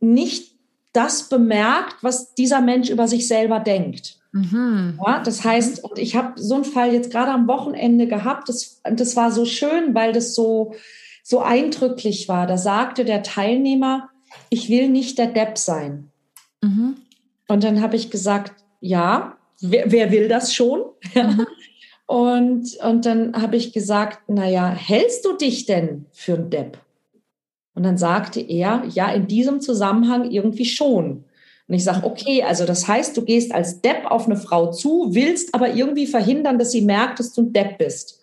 nicht 0.00 0.56
das 0.92 1.28
bemerkt, 1.28 1.96
was 2.02 2.34
dieser 2.34 2.60
Mensch 2.60 2.90
über 2.90 3.06
sich 3.06 3.28
selber 3.28 3.60
denkt. 3.60 4.17
Mhm. 4.32 4.98
Ja, 5.04 5.22
das 5.22 5.44
heißt, 5.44 5.82
und 5.84 5.98
ich 5.98 6.16
habe 6.16 6.40
so 6.40 6.56
einen 6.56 6.64
Fall 6.64 6.92
jetzt 6.92 7.10
gerade 7.10 7.30
am 7.30 7.48
Wochenende 7.48 8.06
gehabt, 8.06 8.48
das, 8.48 8.80
das 8.84 9.16
war 9.16 9.30
so 9.30 9.44
schön, 9.44 9.94
weil 9.94 10.12
das 10.12 10.34
so, 10.34 10.74
so 11.22 11.40
eindrücklich 11.40 12.28
war. 12.28 12.46
Da 12.46 12.58
sagte 12.58 13.04
der 13.04 13.22
Teilnehmer, 13.22 14.10
ich 14.50 14.68
will 14.68 14.88
nicht 14.88 15.18
der 15.18 15.28
Depp 15.28 15.58
sein. 15.58 16.10
Mhm. 16.62 16.96
Und 17.48 17.64
dann 17.64 17.80
habe 17.80 17.96
ich 17.96 18.10
gesagt, 18.10 18.52
ja, 18.80 19.38
wer, 19.60 19.90
wer 19.90 20.12
will 20.12 20.28
das 20.28 20.54
schon? 20.54 20.82
Mhm. 21.14 21.46
und, 22.06 22.76
und 22.82 23.06
dann 23.06 23.40
habe 23.40 23.56
ich 23.56 23.72
gesagt, 23.72 24.28
naja, 24.28 24.68
hältst 24.68 25.24
du 25.24 25.36
dich 25.36 25.66
denn 25.66 26.06
für 26.12 26.34
einen 26.34 26.50
Depp? 26.50 26.78
Und 27.74 27.84
dann 27.84 27.96
sagte 27.96 28.40
er, 28.40 28.82
ja, 28.92 29.10
in 29.12 29.28
diesem 29.28 29.60
Zusammenhang 29.60 30.30
irgendwie 30.30 30.64
schon. 30.64 31.24
Und 31.68 31.74
ich 31.74 31.84
sage, 31.84 32.04
okay, 32.04 32.42
also 32.42 32.64
das 32.64 32.88
heißt, 32.88 33.14
du 33.16 33.22
gehst 33.22 33.52
als 33.52 33.82
Depp 33.82 34.06
auf 34.06 34.24
eine 34.24 34.36
Frau 34.36 34.72
zu, 34.72 35.08
willst 35.10 35.54
aber 35.54 35.74
irgendwie 35.74 36.06
verhindern, 36.06 36.58
dass 36.58 36.70
sie 36.70 36.80
merkt, 36.80 37.20
dass 37.20 37.34
du 37.34 37.42
ein 37.42 37.52
Depp 37.52 37.76
bist. 37.76 38.22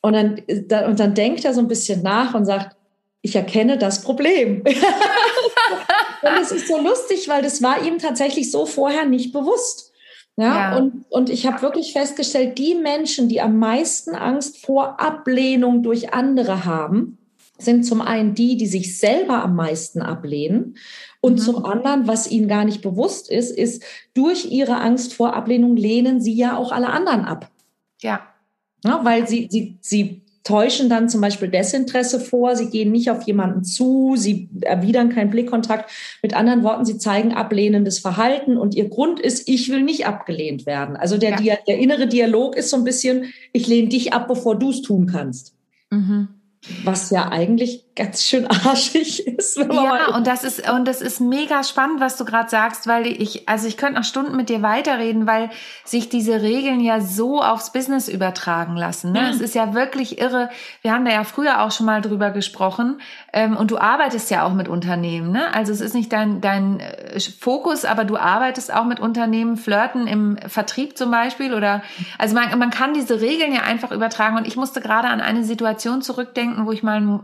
Und 0.00 0.12
dann, 0.12 0.42
und 0.86 1.00
dann 1.00 1.14
denkt 1.14 1.44
er 1.44 1.54
so 1.54 1.60
ein 1.60 1.68
bisschen 1.68 2.02
nach 2.02 2.34
und 2.34 2.44
sagt, 2.44 2.76
ich 3.22 3.36
erkenne 3.36 3.78
das 3.78 4.02
Problem. 4.02 4.62
und 6.22 6.40
es 6.40 6.50
ist 6.50 6.66
so 6.66 6.78
lustig, 6.78 7.28
weil 7.28 7.42
das 7.42 7.62
war 7.62 7.84
ihm 7.84 7.98
tatsächlich 7.98 8.50
so 8.50 8.66
vorher 8.66 9.04
nicht 9.04 9.32
bewusst. 9.32 9.92
Ja, 10.36 10.72
ja. 10.72 10.76
Und, 10.76 11.04
und 11.08 11.30
ich 11.30 11.46
habe 11.46 11.62
wirklich 11.62 11.92
festgestellt, 11.92 12.58
die 12.58 12.74
Menschen, 12.74 13.28
die 13.28 13.40
am 13.40 13.58
meisten 13.58 14.14
Angst 14.14 14.64
vor 14.64 15.00
Ablehnung 15.00 15.82
durch 15.82 16.12
andere 16.12 16.64
haben, 16.64 17.18
sind 17.58 17.84
zum 17.84 18.02
einen 18.02 18.34
die, 18.34 18.56
die 18.56 18.66
sich 18.66 18.98
selber 18.98 19.42
am 19.42 19.56
meisten 19.56 20.02
ablehnen 20.02 20.76
und 21.26 21.34
mhm. 21.34 21.38
zum 21.38 21.64
anderen, 21.64 22.06
was 22.06 22.30
ihnen 22.30 22.46
gar 22.46 22.64
nicht 22.64 22.82
bewusst 22.82 23.28
ist, 23.28 23.50
ist, 23.50 23.82
durch 24.14 24.52
ihre 24.52 24.76
Angst 24.76 25.12
vor 25.12 25.34
Ablehnung 25.34 25.76
lehnen 25.76 26.20
sie 26.20 26.34
ja 26.34 26.56
auch 26.56 26.70
alle 26.70 26.88
anderen 26.88 27.24
ab. 27.24 27.50
Ja. 28.00 28.20
ja 28.84 29.04
weil 29.04 29.26
sie, 29.26 29.48
sie, 29.50 29.76
sie 29.80 30.22
täuschen 30.44 30.88
dann 30.88 31.08
zum 31.08 31.20
Beispiel 31.20 31.48
Desinteresse 31.48 32.20
vor, 32.20 32.54
sie 32.54 32.70
gehen 32.70 32.92
nicht 32.92 33.10
auf 33.10 33.24
jemanden 33.24 33.64
zu, 33.64 34.14
sie 34.16 34.48
erwidern 34.60 35.08
keinen 35.08 35.30
Blickkontakt. 35.30 35.90
Mit 36.22 36.32
anderen 36.32 36.62
Worten, 36.62 36.84
sie 36.84 36.98
zeigen 36.98 37.32
ablehnendes 37.32 37.98
Verhalten 37.98 38.56
und 38.56 38.76
ihr 38.76 38.88
Grund 38.88 39.18
ist, 39.18 39.48
ich 39.48 39.68
will 39.68 39.82
nicht 39.82 40.06
abgelehnt 40.06 40.64
werden. 40.64 40.94
Also 40.94 41.18
der, 41.18 41.42
ja. 41.42 41.56
der 41.66 41.78
innere 41.78 42.06
Dialog 42.06 42.56
ist 42.56 42.70
so 42.70 42.76
ein 42.76 42.84
bisschen, 42.84 43.32
ich 43.52 43.66
lehne 43.66 43.88
dich 43.88 44.12
ab, 44.12 44.28
bevor 44.28 44.56
du 44.56 44.70
es 44.70 44.80
tun 44.80 45.06
kannst. 45.06 45.56
Mhm 45.90 46.28
was 46.84 47.10
ja 47.10 47.30
eigentlich 47.30 47.85
ganz 47.96 48.22
schön 48.22 48.46
arschig 48.46 49.26
ist. 49.26 49.56
ja, 49.56 50.14
und 50.14 50.26
das 50.26 50.44
ist 50.44 50.68
und 50.70 50.86
das 50.86 51.02
ist 51.02 51.20
mega 51.20 51.64
spannend, 51.64 52.00
was 52.00 52.16
du 52.16 52.24
gerade 52.24 52.48
sagst, 52.48 52.86
weil 52.86 53.06
ich 53.06 53.48
also 53.48 53.66
ich 53.66 53.76
könnte 53.76 53.94
noch 53.94 54.04
Stunden 54.04 54.36
mit 54.36 54.48
dir 54.48 54.62
weiterreden, 54.62 55.26
weil 55.26 55.50
sich 55.84 56.08
diese 56.08 56.42
Regeln 56.42 56.80
ja 56.80 57.00
so 57.00 57.42
aufs 57.42 57.72
Business 57.72 58.08
übertragen 58.08 58.76
lassen. 58.76 59.12
Ne? 59.12 59.20
Ja. 59.20 59.30
Es 59.30 59.40
ist 59.40 59.54
ja 59.54 59.74
wirklich 59.74 60.20
irre. 60.20 60.50
Wir 60.82 60.92
haben 60.92 61.04
da 61.04 61.12
ja 61.12 61.24
früher 61.24 61.62
auch 61.62 61.70
schon 61.70 61.86
mal 61.86 62.00
drüber 62.00 62.30
gesprochen 62.30 63.00
ähm, 63.32 63.56
und 63.56 63.70
du 63.70 63.78
arbeitest 63.78 64.30
ja 64.30 64.44
auch 64.44 64.54
mit 64.54 64.68
Unternehmen. 64.68 65.32
Ne? 65.32 65.52
Also 65.54 65.72
es 65.72 65.80
ist 65.80 65.94
nicht 65.94 66.12
dein 66.12 66.40
dein 66.40 66.80
äh, 66.80 67.20
Fokus, 67.20 67.84
aber 67.84 68.04
du 68.04 68.16
arbeitest 68.16 68.72
auch 68.72 68.84
mit 68.84 69.00
Unternehmen, 69.00 69.56
flirten 69.56 70.06
im 70.06 70.38
Vertrieb 70.46 70.96
zum 70.96 71.10
Beispiel 71.10 71.54
oder 71.54 71.82
also 72.18 72.34
man 72.34 72.58
man 72.58 72.70
kann 72.70 72.94
diese 72.94 73.20
Regeln 73.20 73.52
ja 73.52 73.62
einfach 73.62 73.90
übertragen 73.90 74.36
und 74.36 74.46
ich 74.46 74.56
musste 74.56 74.80
gerade 74.80 75.08
an 75.08 75.20
eine 75.20 75.44
Situation 75.44 76.02
zurückdenken 76.02 76.46
denken, 76.46 76.66
wo 76.66 76.72
ich 76.72 76.82
mal 76.82 76.96
einen 76.96 77.20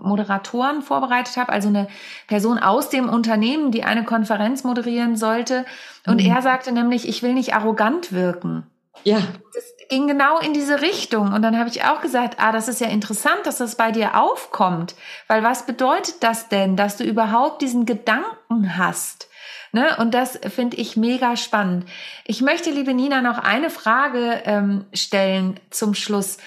Moderatoren 0.62 0.82
vorbereitet 0.82 1.36
habe, 1.36 1.52
also 1.52 1.68
eine 1.68 1.88
Person 2.28 2.58
aus 2.58 2.88
dem 2.88 3.08
Unternehmen, 3.08 3.70
die 3.70 3.84
eine 3.84 4.04
Konferenz 4.04 4.64
moderieren 4.64 5.16
sollte. 5.16 5.64
Und 6.06 6.22
mhm. 6.22 6.30
er 6.30 6.42
sagte 6.42 6.72
nämlich, 6.72 7.08
ich 7.08 7.22
will 7.22 7.34
nicht 7.34 7.54
arrogant 7.54 8.12
wirken. 8.12 8.66
Ja. 9.04 9.18
Das, 9.54 9.64
ging 9.88 10.06
genau 10.06 10.38
in 10.38 10.54
diese 10.54 10.80
Richtung. 10.80 11.34
Und 11.34 11.42
dann 11.42 11.58
habe 11.58 11.68
ich 11.68 11.84
auch 11.84 12.00
gesagt, 12.00 12.36
ah, 12.38 12.50
das 12.50 12.66
ist 12.66 12.80
ja 12.80 12.86
interessant, 12.86 13.40
dass 13.44 13.58
das 13.58 13.74
bei 13.74 13.90
dir 13.90 14.18
aufkommt. 14.18 14.94
Weil 15.28 15.42
was 15.42 15.66
bedeutet 15.66 16.22
das 16.22 16.48
denn, 16.48 16.78
dass 16.78 16.96
du 16.96 17.04
überhaupt 17.04 17.60
diesen 17.60 17.84
Gedanken 17.84 18.78
hast? 18.78 19.28
Ne? 19.72 19.94
Und 19.98 20.14
das 20.14 20.38
finde 20.48 20.78
ich 20.78 20.96
mega 20.96 21.36
spannend. 21.36 21.84
Ich 22.24 22.40
möchte, 22.40 22.70
liebe 22.70 22.94
Nina, 22.94 23.20
noch 23.20 23.36
eine 23.36 23.68
Frage 23.68 24.40
ähm, 24.46 24.86
stellen 24.94 25.60
zum 25.68 25.92
Schluss. 25.92 26.38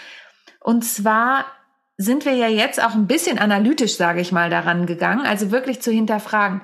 Und 0.59 0.83
zwar 0.83 1.45
sind 1.97 2.25
wir 2.25 2.33
ja 2.33 2.47
jetzt 2.47 2.83
auch 2.83 2.93
ein 2.93 3.07
bisschen 3.07 3.39
analytisch, 3.39 3.95
sage 3.95 4.21
ich 4.21 4.31
mal, 4.31 4.49
daran 4.49 4.85
gegangen, 4.85 5.25
also 5.25 5.51
wirklich 5.51 5.81
zu 5.81 5.91
hinterfragen, 5.91 6.61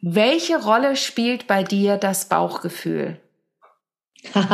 welche 0.00 0.62
Rolle 0.62 0.96
spielt 0.96 1.46
bei 1.46 1.62
dir 1.62 1.96
das 1.96 2.28
Bauchgefühl? 2.28 3.20
ähm, 4.34 4.44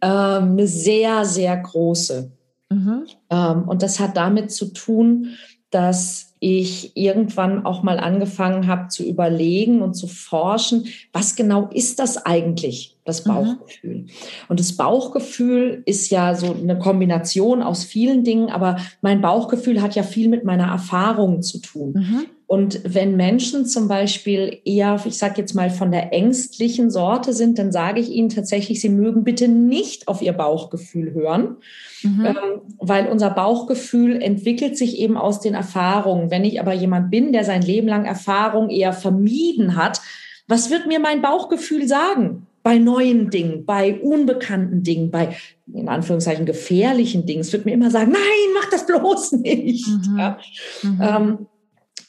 eine 0.00 0.66
sehr, 0.66 1.24
sehr 1.24 1.56
große. 1.56 2.30
Mhm. 2.70 3.06
Ähm, 3.30 3.68
und 3.68 3.82
das 3.82 4.00
hat 4.00 4.16
damit 4.16 4.52
zu 4.52 4.72
tun, 4.72 5.36
dass 5.70 6.31
ich 6.42 6.96
irgendwann 6.96 7.64
auch 7.64 7.84
mal 7.84 8.00
angefangen 8.00 8.66
habe 8.66 8.88
zu 8.88 9.04
überlegen 9.04 9.80
und 9.80 9.94
zu 9.94 10.08
forschen, 10.08 10.88
was 11.12 11.36
genau 11.36 11.68
ist 11.72 12.00
das 12.00 12.26
eigentlich, 12.26 12.96
das 13.04 13.24
mhm. 13.24 13.30
Bauchgefühl? 13.30 13.94
Mhm. 13.98 14.06
Und 14.48 14.58
das 14.58 14.76
Bauchgefühl 14.76 15.84
ist 15.86 16.10
ja 16.10 16.34
so 16.34 16.52
eine 16.52 16.76
Kombination 16.80 17.62
aus 17.62 17.84
vielen 17.84 18.24
Dingen, 18.24 18.50
aber 18.50 18.78
mein 19.02 19.20
Bauchgefühl 19.20 19.80
hat 19.80 19.94
ja 19.94 20.02
viel 20.02 20.28
mit 20.28 20.42
meiner 20.42 20.66
Erfahrung 20.66 21.42
zu 21.42 21.60
tun. 21.60 21.92
Mhm. 21.92 22.26
Und 22.52 22.82
wenn 22.84 23.16
Menschen 23.16 23.64
zum 23.64 23.88
Beispiel 23.88 24.58
eher, 24.66 25.00
ich 25.06 25.16
sage 25.16 25.36
jetzt 25.38 25.54
mal, 25.54 25.70
von 25.70 25.90
der 25.90 26.12
ängstlichen 26.12 26.90
Sorte 26.90 27.32
sind, 27.32 27.58
dann 27.58 27.72
sage 27.72 27.98
ich 27.98 28.10
ihnen 28.10 28.28
tatsächlich, 28.28 28.82
sie 28.82 28.90
mögen 28.90 29.24
bitte 29.24 29.48
nicht 29.48 30.06
auf 30.06 30.20
ihr 30.20 30.34
Bauchgefühl 30.34 31.14
hören, 31.14 31.56
mhm. 32.02 32.26
ähm, 32.26 32.34
weil 32.78 33.06
unser 33.06 33.30
Bauchgefühl 33.30 34.20
entwickelt 34.20 34.76
sich 34.76 34.98
eben 34.98 35.16
aus 35.16 35.40
den 35.40 35.54
Erfahrungen. 35.54 36.30
Wenn 36.30 36.44
ich 36.44 36.60
aber 36.60 36.74
jemand 36.74 37.10
bin, 37.10 37.32
der 37.32 37.44
sein 37.44 37.62
Leben 37.62 37.88
lang 37.88 38.04
Erfahrung 38.04 38.68
eher 38.68 38.92
vermieden 38.92 39.74
hat, 39.74 40.02
was 40.46 40.68
wird 40.68 40.86
mir 40.86 41.00
mein 41.00 41.22
Bauchgefühl 41.22 41.88
sagen? 41.88 42.48
Bei 42.62 42.76
neuen 42.76 43.30
Dingen, 43.30 43.64
bei 43.64 43.98
unbekannten 43.98 44.82
Dingen, 44.82 45.10
bei 45.10 45.34
in 45.72 45.88
Anführungszeichen 45.88 46.44
gefährlichen 46.44 47.24
Dingen. 47.24 47.40
Es 47.40 47.52
wird 47.54 47.64
mir 47.64 47.72
immer 47.72 47.90
sagen, 47.90 48.12
nein, 48.12 48.20
mach 48.52 48.68
das 48.68 48.84
bloß 48.84 49.32
nicht. 49.32 49.88
Mhm. 49.88 50.18
Ja? 50.18 50.38
Mhm. 50.82 51.00
Ähm, 51.00 51.46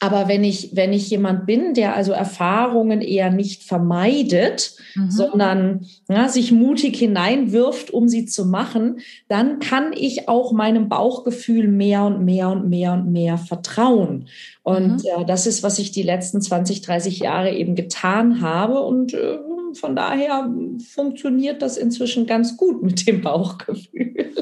aber 0.04 0.28
wenn 0.28 0.44
ich, 0.44 0.76
wenn 0.76 0.92
ich 0.92 1.08
jemand 1.08 1.46
bin, 1.46 1.72
der 1.72 1.96
also 1.96 2.12
Erfahrungen 2.12 3.00
eher 3.00 3.30
nicht 3.30 3.62
vermeidet, 3.62 4.76
mhm. 4.94 5.10
sondern 5.10 5.86
ja, 6.10 6.28
sich 6.28 6.52
mutig 6.52 6.98
hineinwirft, 6.98 7.90
um 7.90 8.06
sie 8.06 8.26
zu 8.26 8.44
machen, 8.44 8.98
dann 9.28 9.60
kann 9.60 9.94
ich 9.94 10.28
auch 10.28 10.52
meinem 10.52 10.90
Bauchgefühl 10.90 11.68
mehr 11.68 12.04
und 12.04 12.22
mehr 12.22 12.50
und 12.50 12.68
mehr 12.68 12.92
und 12.92 13.12
mehr 13.12 13.38
vertrauen. 13.38 14.28
Und 14.62 15.04
mhm. 15.04 15.22
äh, 15.22 15.24
das 15.24 15.46
ist, 15.46 15.62
was 15.62 15.78
ich 15.78 15.90
die 15.90 16.02
letzten 16.02 16.42
20, 16.42 16.82
30 16.82 17.20
Jahre 17.20 17.52
eben 17.52 17.74
getan 17.74 18.42
habe. 18.42 18.80
Und 18.80 19.14
äh, 19.14 19.38
von 19.72 19.96
daher 19.96 20.52
funktioniert 20.92 21.62
das 21.62 21.78
inzwischen 21.78 22.26
ganz 22.26 22.58
gut 22.58 22.82
mit 22.82 23.06
dem 23.06 23.22
Bauchgefühl. 23.22 24.32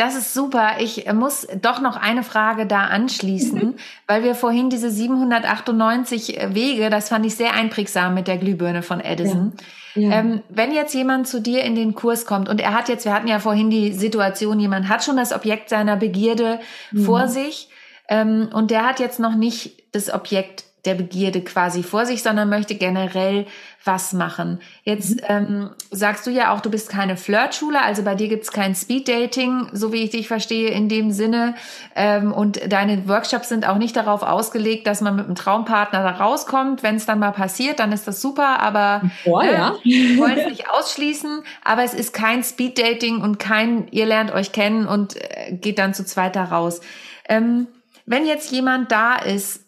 Das 0.00 0.16
ist 0.16 0.32
super. 0.32 0.76
Ich 0.78 1.12
muss 1.12 1.46
doch 1.60 1.82
noch 1.82 1.98
eine 1.98 2.22
Frage 2.22 2.64
da 2.64 2.84
anschließen, 2.84 3.58
mhm. 3.58 3.74
weil 4.06 4.24
wir 4.24 4.34
vorhin 4.34 4.70
diese 4.70 4.90
798 4.90 6.38
Wege, 6.54 6.88
das 6.88 7.10
fand 7.10 7.26
ich 7.26 7.36
sehr 7.36 7.52
einprägsam 7.52 8.14
mit 8.14 8.26
der 8.26 8.38
Glühbirne 8.38 8.80
von 8.82 9.00
Edison. 9.00 9.52
Ja. 9.94 10.02
Ja. 10.02 10.20
Ähm, 10.20 10.42
wenn 10.48 10.72
jetzt 10.72 10.94
jemand 10.94 11.28
zu 11.28 11.42
dir 11.42 11.64
in 11.64 11.74
den 11.74 11.94
Kurs 11.94 12.24
kommt 12.24 12.48
und 12.48 12.62
er 12.62 12.72
hat 12.72 12.88
jetzt, 12.88 13.04
wir 13.04 13.12
hatten 13.12 13.28
ja 13.28 13.40
vorhin 13.40 13.68
die 13.68 13.92
Situation, 13.92 14.58
jemand 14.58 14.88
hat 14.88 15.04
schon 15.04 15.18
das 15.18 15.34
Objekt 15.34 15.68
seiner 15.68 15.96
Begierde 15.98 16.60
mhm. 16.92 17.04
vor 17.04 17.28
sich 17.28 17.68
ähm, 18.08 18.48
und 18.54 18.70
der 18.70 18.86
hat 18.86 19.00
jetzt 19.00 19.20
noch 19.20 19.34
nicht 19.34 19.82
das 19.92 20.10
Objekt 20.10 20.64
der 20.84 20.94
Begierde 20.94 21.42
quasi 21.42 21.82
vor 21.82 22.06
sich, 22.06 22.22
sondern 22.22 22.48
möchte 22.48 22.74
generell 22.74 23.46
was 23.84 24.12
machen. 24.12 24.60
Jetzt 24.82 25.22
mhm. 25.22 25.26
ähm, 25.28 25.70
sagst 25.90 26.26
du 26.26 26.30
ja 26.30 26.52
auch, 26.52 26.60
du 26.60 26.70
bist 26.70 26.88
keine 26.88 27.16
Flirtschule, 27.16 27.80
also 27.80 28.02
bei 28.02 28.14
dir 28.14 28.28
gibt's 28.28 28.52
kein 28.52 28.74
Speeddating, 28.74 29.68
so 29.72 29.92
wie 29.92 30.02
ich 30.04 30.10
dich 30.10 30.28
verstehe, 30.28 30.70
in 30.70 30.88
dem 30.88 31.10
Sinne. 31.10 31.54
Ähm, 31.94 32.32
und 32.32 32.60
deine 32.70 33.08
Workshops 33.08 33.48
sind 33.48 33.66
auch 33.66 33.78
nicht 33.78 33.96
darauf 33.96 34.22
ausgelegt, 34.22 34.86
dass 34.86 35.00
man 35.00 35.16
mit 35.16 35.26
einem 35.26 35.34
Traumpartner 35.34 36.02
da 36.02 36.10
rauskommt. 36.10 36.82
Wenn 36.82 36.96
es 36.96 37.06
dann 37.06 37.18
mal 37.18 37.32
passiert, 37.32 37.78
dann 37.78 37.92
ist 37.92 38.06
das 38.06 38.20
super, 38.20 38.60
aber 38.60 39.02
Boah, 39.24 39.44
äh, 39.44 39.52
ja. 39.52 39.74
wollen 40.18 40.38
es 40.38 40.48
nicht 40.48 40.70
ausschließen. 40.70 41.42
Aber 41.64 41.82
es 41.82 41.94
ist 41.94 42.12
kein 42.12 42.42
Speeddating 42.42 43.22
und 43.22 43.38
kein, 43.38 43.88
ihr 43.90 44.06
lernt 44.06 44.32
euch 44.32 44.52
kennen 44.52 44.86
und 44.86 45.16
äh, 45.16 45.52
geht 45.52 45.78
dann 45.78 45.94
zu 45.94 46.04
zweit 46.04 46.36
da 46.36 46.44
raus. 46.44 46.80
Ähm, 47.28 47.66
wenn 48.04 48.26
jetzt 48.26 48.50
jemand 48.50 48.92
da 48.92 49.16
ist, 49.16 49.64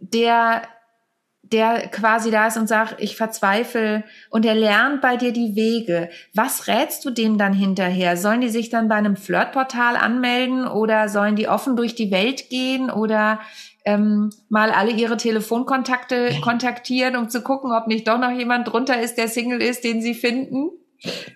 der 0.00 0.62
der 1.52 1.88
quasi 1.88 2.30
da 2.30 2.48
ist 2.48 2.56
und 2.56 2.66
sagt, 2.66 2.96
ich 2.98 3.16
verzweifle 3.16 4.04
und 4.30 4.44
er 4.44 4.54
lernt 4.54 5.00
bei 5.00 5.16
dir 5.16 5.32
die 5.32 5.54
Wege. 5.54 6.08
Was 6.34 6.66
rätst 6.66 7.04
du 7.04 7.10
dem 7.10 7.38
dann 7.38 7.52
hinterher? 7.52 8.16
Sollen 8.16 8.40
die 8.40 8.48
sich 8.48 8.68
dann 8.68 8.88
bei 8.88 8.96
einem 8.96 9.16
Flirtportal 9.16 9.96
anmelden 9.96 10.66
oder 10.66 11.08
sollen 11.08 11.36
die 11.36 11.48
offen 11.48 11.76
durch 11.76 11.94
die 11.94 12.10
Welt 12.10 12.50
gehen 12.50 12.90
oder 12.90 13.40
ähm, 13.84 14.30
mal 14.48 14.72
alle 14.72 14.90
ihre 14.90 15.16
Telefonkontakte 15.16 16.40
kontaktieren, 16.42 17.14
um 17.14 17.28
zu 17.28 17.42
gucken, 17.42 17.70
ob 17.70 17.86
nicht 17.86 18.08
doch 18.08 18.18
noch 18.18 18.32
jemand 18.32 18.66
drunter 18.66 19.00
ist, 19.00 19.16
der 19.16 19.28
Single 19.28 19.62
ist, 19.62 19.84
den 19.84 20.02
sie 20.02 20.14
finden? 20.14 20.70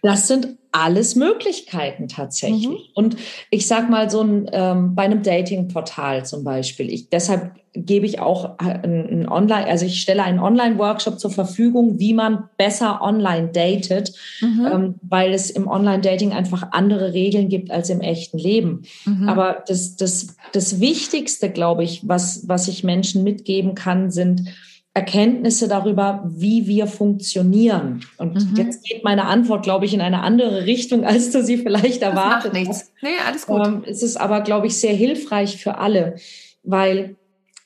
Das 0.02 0.28
sind 0.28 0.56
alles 0.72 1.16
Möglichkeiten 1.16 2.08
tatsächlich. 2.08 2.68
Mhm. 2.68 2.78
Und 2.94 3.16
ich 3.50 3.66
sag 3.66 3.90
mal 3.90 4.08
so 4.08 4.22
ein, 4.22 4.48
ähm, 4.52 4.94
bei 4.94 5.02
einem 5.02 5.22
Dating-Portal 5.22 6.24
zum 6.24 6.44
Beispiel. 6.44 6.90
Ich, 6.90 7.08
deshalb 7.10 7.56
gebe 7.72 8.06
ich 8.06 8.20
auch 8.20 8.58
ein, 8.58 8.84
ein 8.84 9.28
Online, 9.28 9.66
also 9.66 9.86
ich 9.86 10.00
stelle 10.00 10.22
einen 10.22 10.38
Online-Workshop 10.38 11.18
zur 11.18 11.30
Verfügung, 11.30 11.98
wie 11.98 12.14
man 12.14 12.48
besser 12.56 13.00
online 13.00 13.48
datet, 13.48 14.12
mhm. 14.40 14.68
ähm, 14.72 14.94
weil 15.02 15.32
es 15.32 15.50
im 15.50 15.68
Online-Dating 15.68 16.32
einfach 16.32 16.68
andere 16.72 17.12
Regeln 17.12 17.48
gibt 17.48 17.70
als 17.70 17.90
im 17.90 18.00
echten 18.00 18.38
Leben. 18.38 18.82
Mhm. 19.06 19.28
Aber 19.28 19.64
das, 19.66 19.96
das, 19.96 20.36
das 20.52 20.80
Wichtigste, 20.80 21.50
glaube 21.50 21.84
ich, 21.84 22.06
was, 22.06 22.48
was 22.48 22.68
ich 22.68 22.84
Menschen 22.84 23.24
mitgeben 23.24 23.74
kann, 23.74 24.10
sind 24.10 24.48
Erkenntnisse 24.92 25.68
darüber, 25.68 26.24
wie 26.26 26.66
wir 26.66 26.88
funktionieren. 26.88 28.04
Und 28.16 28.34
mhm. 28.34 28.56
jetzt 28.56 28.84
geht 28.84 29.04
meine 29.04 29.26
Antwort, 29.26 29.62
glaube 29.62 29.84
ich, 29.84 29.94
in 29.94 30.00
eine 30.00 30.22
andere 30.22 30.66
Richtung, 30.66 31.04
als 31.04 31.30
du 31.30 31.44
sie 31.44 31.58
vielleicht 31.58 32.02
erwartet 32.02 32.52
das 32.52 32.60
macht 32.60 32.68
nichts. 32.68 32.92
Nee, 33.00 33.08
alles 33.26 33.46
gut. 33.46 33.64
Ähm, 33.64 33.84
es 33.86 34.02
ist 34.02 34.16
aber, 34.16 34.40
glaube 34.40 34.66
ich, 34.66 34.76
sehr 34.76 34.94
hilfreich 34.94 35.62
für 35.62 35.78
alle, 35.78 36.16
weil 36.64 37.16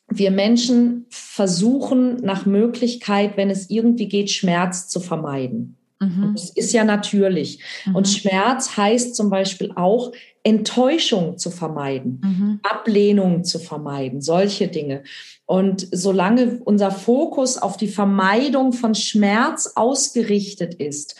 wir 0.08 0.30
Menschen 0.30 1.06
versuchen 1.08 2.16
nach 2.16 2.44
Möglichkeit, 2.44 3.38
wenn 3.38 3.48
es 3.48 3.70
irgendwie 3.70 4.06
geht, 4.08 4.30
Schmerz 4.30 4.88
zu 4.88 5.00
vermeiden. 5.00 5.78
Mhm. 6.04 6.32
Das 6.34 6.50
ist 6.50 6.72
ja 6.72 6.84
natürlich. 6.84 7.60
Mhm. 7.86 7.96
Und 7.96 8.08
Schmerz 8.08 8.76
heißt 8.76 9.14
zum 9.14 9.30
Beispiel 9.30 9.72
auch, 9.74 10.12
Enttäuschung 10.42 11.38
zu 11.38 11.50
vermeiden, 11.50 12.20
mhm. 12.22 12.60
Ablehnung 12.62 13.44
zu 13.44 13.58
vermeiden, 13.58 14.20
solche 14.20 14.68
Dinge. 14.68 15.02
Und 15.46 15.88
solange 15.90 16.60
unser 16.64 16.90
Fokus 16.90 17.56
auf 17.56 17.78
die 17.78 17.88
Vermeidung 17.88 18.72
von 18.74 18.94
Schmerz 18.94 19.72
ausgerichtet 19.74 20.74
ist, 20.74 21.16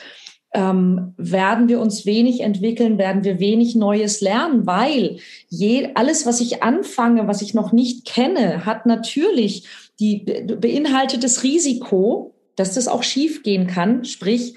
ähm, 0.53 1.15
werden 1.17 1.69
wir 1.69 1.81
uns 1.81 2.07
wenig 2.07 2.41
entwickeln, 2.41 2.99
werden 2.99 3.25
wir 3.25 3.41
wenig 3.41 3.75
Neues 3.75 4.21
lernen, 4.21 4.67
weil 4.67 5.17
je, 5.49 5.91
alles, 5.95 6.27
was 6.27 6.41
ich 6.41 6.63
anfange, 6.63 7.27
was 7.27 7.43
ich 7.43 7.55
noch 7.55 7.73
nicht 7.73 8.07
kenne, 8.07 8.65
hat 8.65 8.87
natürlich 8.87 9.67
die 10.01 10.19
beinhaltet 10.19 11.23
das 11.23 11.43
Risiko, 11.45 12.35
dass 12.57 12.75
das 12.75 12.89
auch 12.89 13.03
schiefgehen 13.03 13.67
kann. 13.67 14.05
Sprich, 14.05 14.55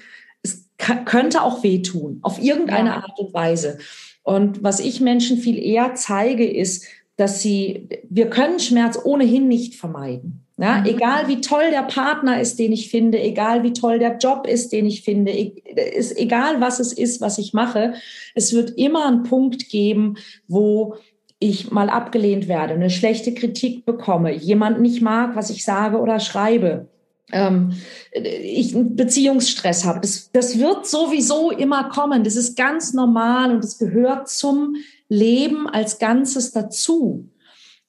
könnte 0.78 1.42
auch 1.42 1.62
wehtun, 1.62 2.20
auf 2.22 2.42
irgendeine 2.42 2.90
ja. 2.90 2.96
Art 2.96 3.18
und 3.18 3.34
Weise. 3.34 3.78
Und 4.22 4.62
was 4.62 4.80
ich 4.80 5.00
Menschen 5.00 5.38
viel 5.38 5.58
eher 5.58 5.94
zeige, 5.94 6.48
ist, 6.48 6.86
dass 7.16 7.42
sie, 7.42 7.88
wir 8.08 8.30
können 8.30 8.60
Schmerz 8.60 8.98
ohnehin 9.02 9.48
nicht 9.48 9.74
vermeiden. 9.74 10.44
Ja, 10.60 10.80
mhm. 10.80 10.86
egal 10.86 11.28
wie 11.28 11.40
toll 11.40 11.70
der 11.70 11.82
Partner 11.82 12.40
ist, 12.40 12.58
den 12.58 12.72
ich 12.72 12.90
finde, 12.90 13.20
egal 13.20 13.62
wie 13.62 13.72
toll 13.72 13.98
der 13.98 14.18
Job 14.18 14.46
ist, 14.46 14.72
den 14.72 14.86
ich 14.86 15.02
finde, 15.02 15.30
e, 15.30 15.54
ist 15.96 16.18
egal 16.18 16.60
was 16.60 16.80
es 16.80 16.92
ist, 16.92 17.20
was 17.20 17.38
ich 17.38 17.52
mache, 17.52 17.94
es 18.34 18.52
wird 18.52 18.70
immer 18.76 19.06
einen 19.06 19.22
Punkt 19.22 19.68
geben, 19.68 20.16
wo 20.48 20.96
ich 21.38 21.70
mal 21.70 21.88
abgelehnt 21.90 22.48
werde, 22.48 22.74
eine 22.74 22.90
schlechte 22.90 23.34
Kritik 23.34 23.84
bekomme, 23.86 24.34
jemand 24.34 24.80
nicht 24.80 25.00
mag, 25.00 25.36
was 25.36 25.50
ich 25.50 25.64
sage 25.64 25.98
oder 25.98 26.18
schreibe 26.18 26.88
ähm, 27.32 27.72
ich 28.12 28.74
einen 28.74 28.96
Beziehungsstress 28.96 29.84
habe. 29.84 30.00
Das, 30.00 30.30
das 30.32 30.58
wird 30.58 30.86
sowieso 30.86 31.50
immer 31.50 31.88
kommen. 31.88 32.24
Das 32.24 32.36
ist 32.36 32.56
ganz 32.56 32.94
normal 32.94 33.54
und 33.54 33.64
es 33.64 33.78
gehört 33.78 34.28
zum 34.28 34.76
Leben 35.08 35.68
als 35.68 35.98
Ganzes 35.98 36.52
dazu. 36.52 37.28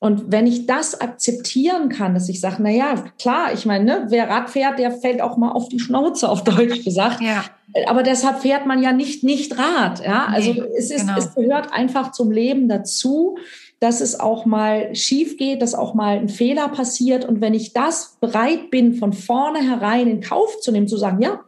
Und 0.01 0.31
wenn 0.31 0.47
ich 0.47 0.65
das 0.65 1.01
akzeptieren 1.01 1.89
kann, 1.89 2.13
dass 2.13 2.29
ich 2.29 2.39
sage, 2.39 2.57
na 2.59 2.69
ja, 2.69 2.95
klar, 3.19 3.51
ich 3.53 3.65
meine, 3.65 3.83
ne, 3.83 4.05
wer 4.07 4.29
Rad 4.29 4.49
fährt, 4.49 4.79
der 4.79 4.91
fällt 4.91 5.21
auch 5.21 5.35
mal 5.35 5.51
auf 5.51 5.67
die 5.67 5.79
Schnauze, 5.79 6.29
auf 6.29 6.45
Deutsch 6.45 6.85
gesagt. 6.85 7.19
Ja. 7.19 7.43
Aber 7.85 8.01
deshalb 8.01 8.39
fährt 8.39 8.65
man 8.65 8.81
ja 8.81 8.93
nicht 8.93 9.25
nicht 9.25 9.57
Rad. 9.57 10.03
Ja, 10.03 10.27
also 10.27 10.53
nee, 10.53 10.63
es 10.77 10.89
ist, 10.89 11.01
genau. 11.01 11.17
es 11.17 11.35
gehört 11.35 11.73
einfach 11.73 12.13
zum 12.13 12.31
Leben 12.31 12.69
dazu, 12.69 13.37
dass 13.79 14.01
es 14.01 14.19
auch 14.19 14.45
mal 14.45 14.93
schief 14.95 15.37
geht, 15.37 15.61
dass 15.61 15.73
auch 15.73 15.93
mal 15.93 16.17
ein 16.17 16.29
Fehler 16.29 16.67
passiert. 16.69 17.25
Und 17.25 17.41
wenn 17.41 17.53
ich 17.53 17.73
das 17.73 18.17
bereit 18.19 18.71
bin, 18.71 18.95
von 18.95 19.13
vornherein 19.13 20.07
in 20.07 20.21
Kauf 20.21 20.59
zu 20.59 20.71
nehmen, 20.71 20.87
zu 20.87 20.97
sagen, 20.97 21.21
ja, 21.21 21.39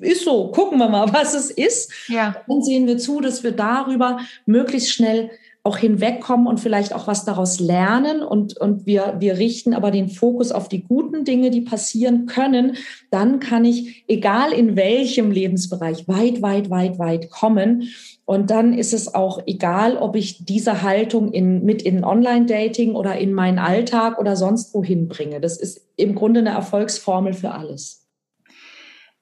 ist 0.00 0.24
so, 0.24 0.48
gucken 0.48 0.78
wir 0.78 0.88
mal, 0.88 1.08
was 1.12 1.34
es 1.34 1.50
ist, 1.50 1.92
ja. 2.08 2.36
dann 2.48 2.62
sehen 2.62 2.86
wir 2.86 2.98
zu, 2.98 3.20
dass 3.20 3.42
wir 3.42 3.52
darüber 3.52 4.20
möglichst 4.46 4.92
schnell 4.92 5.30
auch 5.62 5.76
hinwegkommen 5.76 6.46
und 6.46 6.58
vielleicht 6.58 6.94
auch 6.94 7.06
was 7.06 7.26
daraus 7.26 7.60
lernen 7.60 8.22
und, 8.22 8.56
und 8.58 8.86
wir, 8.86 9.16
wir 9.18 9.36
richten 9.36 9.74
aber 9.74 9.90
den 9.90 10.08
Fokus 10.08 10.52
auf 10.52 10.68
die 10.68 10.82
guten 10.82 11.24
Dinge, 11.24 11.50
die 11.50 11.60
passieren 11.60 12.24
können, 12.24 12.78
dann 13.10 13.40
kann 13.40 13.66
ich, 13.66 14.04
egal 14.08 14.52
in 14.52 14.74
welchem 14.74 15.30
Lebensbereich, 15.30 16.08
weit, 16.08 16.40
weit, 16.40 16.70
weit, 16.70 16.98
weit 16.98 17.30
kommen. 17.30 17.90
Und 18.30 18.48
dann 18.48 18.74
ist 18.74 18.94
es 18.94 19.12
auch 19.12 19.42
egal, 19.46 19.96
ob 19.96 20.14
ich 20.14 20.44
diese 20.44 20.82
Haltung 20.82 21.32
in, 21.32 21.64
mit 21.64 21.82
in 21.82 22.04
Online-Dating 22.04 22.94
oder 22.94 23.18
in 23.18 23.32
meinen 23.32 23.58
Alltag 23.58 24.20
oder 24.20 24.36
sonst 24.36 24.72
wohin 24.72 25.08
bringe. 25.08 25.40
Das 25.40 25.56
ist 25.56 25.80
im 25.96 26.14
Grunde 26.14 26.38
eine 26.38 26.50
Erfolgsformel 26.50 27.32
für 27.32 27.50
alles. 27.50 28.08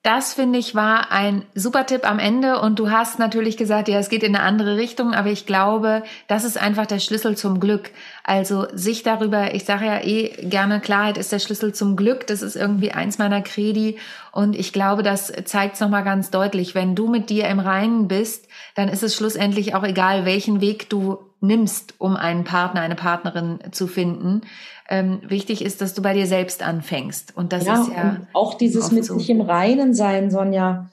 Das 0.05 0.33
finde 0.33 0.61
ich 0.61 0.77
war 0.77 1.11
ein 1.11 1.45
super 1.57 1.85
Tipp 1.85 2.09
am 2.09 2.21
Ende 2.21 2.61
und 2.61 2.79
du 2.79 2.89
hast 2.89 3.19
natürlich 3.19 3.57
gesagt, 3.57 3.89
ja, 3.89 3.99
es 3.99 4.09
geht 4.09 4.23
in 4.23 4.37
eine 4.37 4.45
andere 4.45 4.77
Richtung, 4.77 5.13
aber 5.13 5.31
ich 5.31 5.45
glaube, 5.45 6.05
das 6.29 6.45
ist 6.45 6.57
einfach 6.57 6.87
der 6.87 7.01
Schlüssel 7.01 7.37
zum 7.37 7.59
Glück. 7.59 7.91
Also 8.23 8.69
sich 8.73 9.03
darüber, 9.03 9.55
ich 9.55 9.65
sage 9.65 9.87
ja 9.87 10.01
eh 10.01 10.29
gerne, 10.49 10.81
Klarheit 10.81 11.19
ist 11.19 11.33
der 11.33 11.41
Schlüssel 11.41 11.75
zum 11.75 11.97
Glück. 11.97 12.29
Das 12.29 12.43
ist 12.43 12.55
irgendwie 12.55 12.93
eins 12.93 13.19
meiner 13.19 13.43
Kredi 13.43 13.99
und 14.31 14.55
ich 14.55 14.73
glaube, 14.73 15.03
das 15.03 15.33
zeigt 15.45 15.75
es 15.75 15.81
nochmal 15.81 16.05
ganz 16.05 16.31
deutlich. 16.31 16.77
Wenn 16.77 16.95
du 16.95 17.09
mit 17.09 17.29
dir 17.29 17.49
im 17.49 17.59
Reinen 17.59 18.07
bist, 18.07 18.47
dann 18.77 18.89
ist 18.89 19.03
es 19.03 19.17
schlussendlich 19.17 19.75
auch 19.75 19.83
egal, 19.83 20.25
welchen 20.25 20.61
Weg 20.61 20.89
du 20.91 21.19
nimmst, 21.41 21.95
um 21.99 22.17
einen 22.17 22.45
Partner, 22.45 22.83
eine 22.83 22.97
Partnerin 22.97 23.59
zu 23.73 23.89
finden 23.89 24.43
ähm, 24.89 25.21
wichtig 25.27 25.63
ist, 25.63 25.81
dass 25.81 25.95
du 25.95 26.03
bei 26.03 26.15
dir 26.15 26.27
selbst 26.27 26.63
anfängst. 26.63 27.37
Und 27.37 27.53
das 27.53 27.67
ja, 27.67 27.83
ist 27.83 27.89
ja 27.91 28.21
auch 28.33 28.55
dieses 28.55 28.91
mit 28.91 29.05
so. 29.05 29.19
sich 29.19 29.29
im 29.31 29.41
Reinen 29.41 29.95
sein, 29.95 30.31
Sonja. 30.31 30.91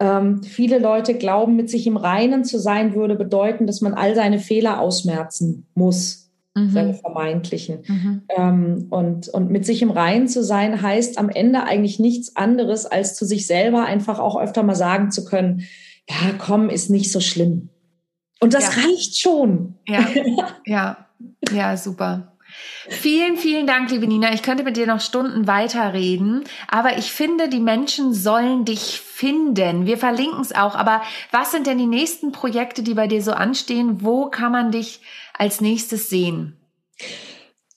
Ähm, 0.00 0.42
viele 0.42 0.78
Leute 0.78 1.14
glauben, 1.14 1.56
mit 1.56 1.70
sich 1.70 1.86
im 1.86 1.96
Reinen 1.96 2.44
zu 2.44 2.58
sein, 2.58 2.94
würde 2.94 3.16
bedeuten, 3.16 3.66
dass 3.66 3.80
man 3.80 3.94
all 3.94 4.14
seine 4.14 4.38
Fehler 4.38 4.80
ausmerzen 4.80 5.66
muss, 5.74 6.30
mhm. 6.54 6.70
seine 6.70 6.94
vermeintlichen. 6.94 7.78
Mhm. 7.86 8.22
Ähm, 8.36 8.86
und, 8.90 9.28
und 9.28 9.50
mit 9.50 9.64
sich 9.64 9.82
im 9.82 9.90
Reinen 9.90 10.28
zu 10.28 10.44
sein, 10.44 10.82
heißt 10.82 11.18
am 11.18 11.30
Ende 11.30 11.64
eigentlich 11.64 11.98
nichts 11.98 12.36
anderes, 12.36 12.86
als 12.86 13.16
zu 13.16 13.24
sich 13.24 13.46
selber 13.46 13.86
einfach 13.86 14.18
auch 14.18 14.38
öfter 14.38 14.62
mal 14.62 14.76
sagen 14.76 15.10
zu 15.10 15.24
können, 15.24 15.64
ja, 16.08 16.32
komm, 16.38 16.68
ist 16.68 16.90
nicht 16.90 17.10
so 17.10 17.20
schlimm. 17.20 17.70
Und 18.40 18.54
das 18.54 18.76
ja. 18.76 18.82
reicht 18.82 19.18
schon. 19.18 19.74
Ja, 19.86 20.06
ja, 20.66 21.06
ja, 21.50 21.76
super. 21.76 22.34
Vielen, 22.88 23.36
vielen 23.36 23.66
Dank, 23.66 23.90
liebe 23.90 24.06
Nina. 24.06 24.32
Ich 24.32 24.42
könnte 24.42 24.64
mit 24.64 24.76
dir 24.76 24.86
noch 24.86 25.00
Stunden 25.00 25.46
weiterreden, 25.46 26.44
aber 26.68 26.96
ich 26.96 27.12
finde, 27.12 27.48
die 27.48 27.60
Menschen 27.60 28.14
sollen 28.14 28.64
dich 28.64 29.00
finden. 29.00 29.86
Wir 29.86 29.98
verlinken 29.98 30.40
es 30.40 30.54
auch. 30.54 30.74
Aber 30.74 31.02
was 31.30 31.50
sind 31.50 31.66
denn 31.66 31.78
die 31.78 31.86
nächsten 31.86 32.32
Projekte, 32.32 32.82
die 32.82 32.94
bei 32.94 33.06
dir 33.06 33.22
so 33.22 33.32
anstehen? 33.32 34.02
Wo 34.02 34.26
kann 34.26 34.52
man 34.52 34.70
dich 34.70 35.00
als 35.36 35.60
nächstes 35.60 36.08
sehen? 36.08 36.56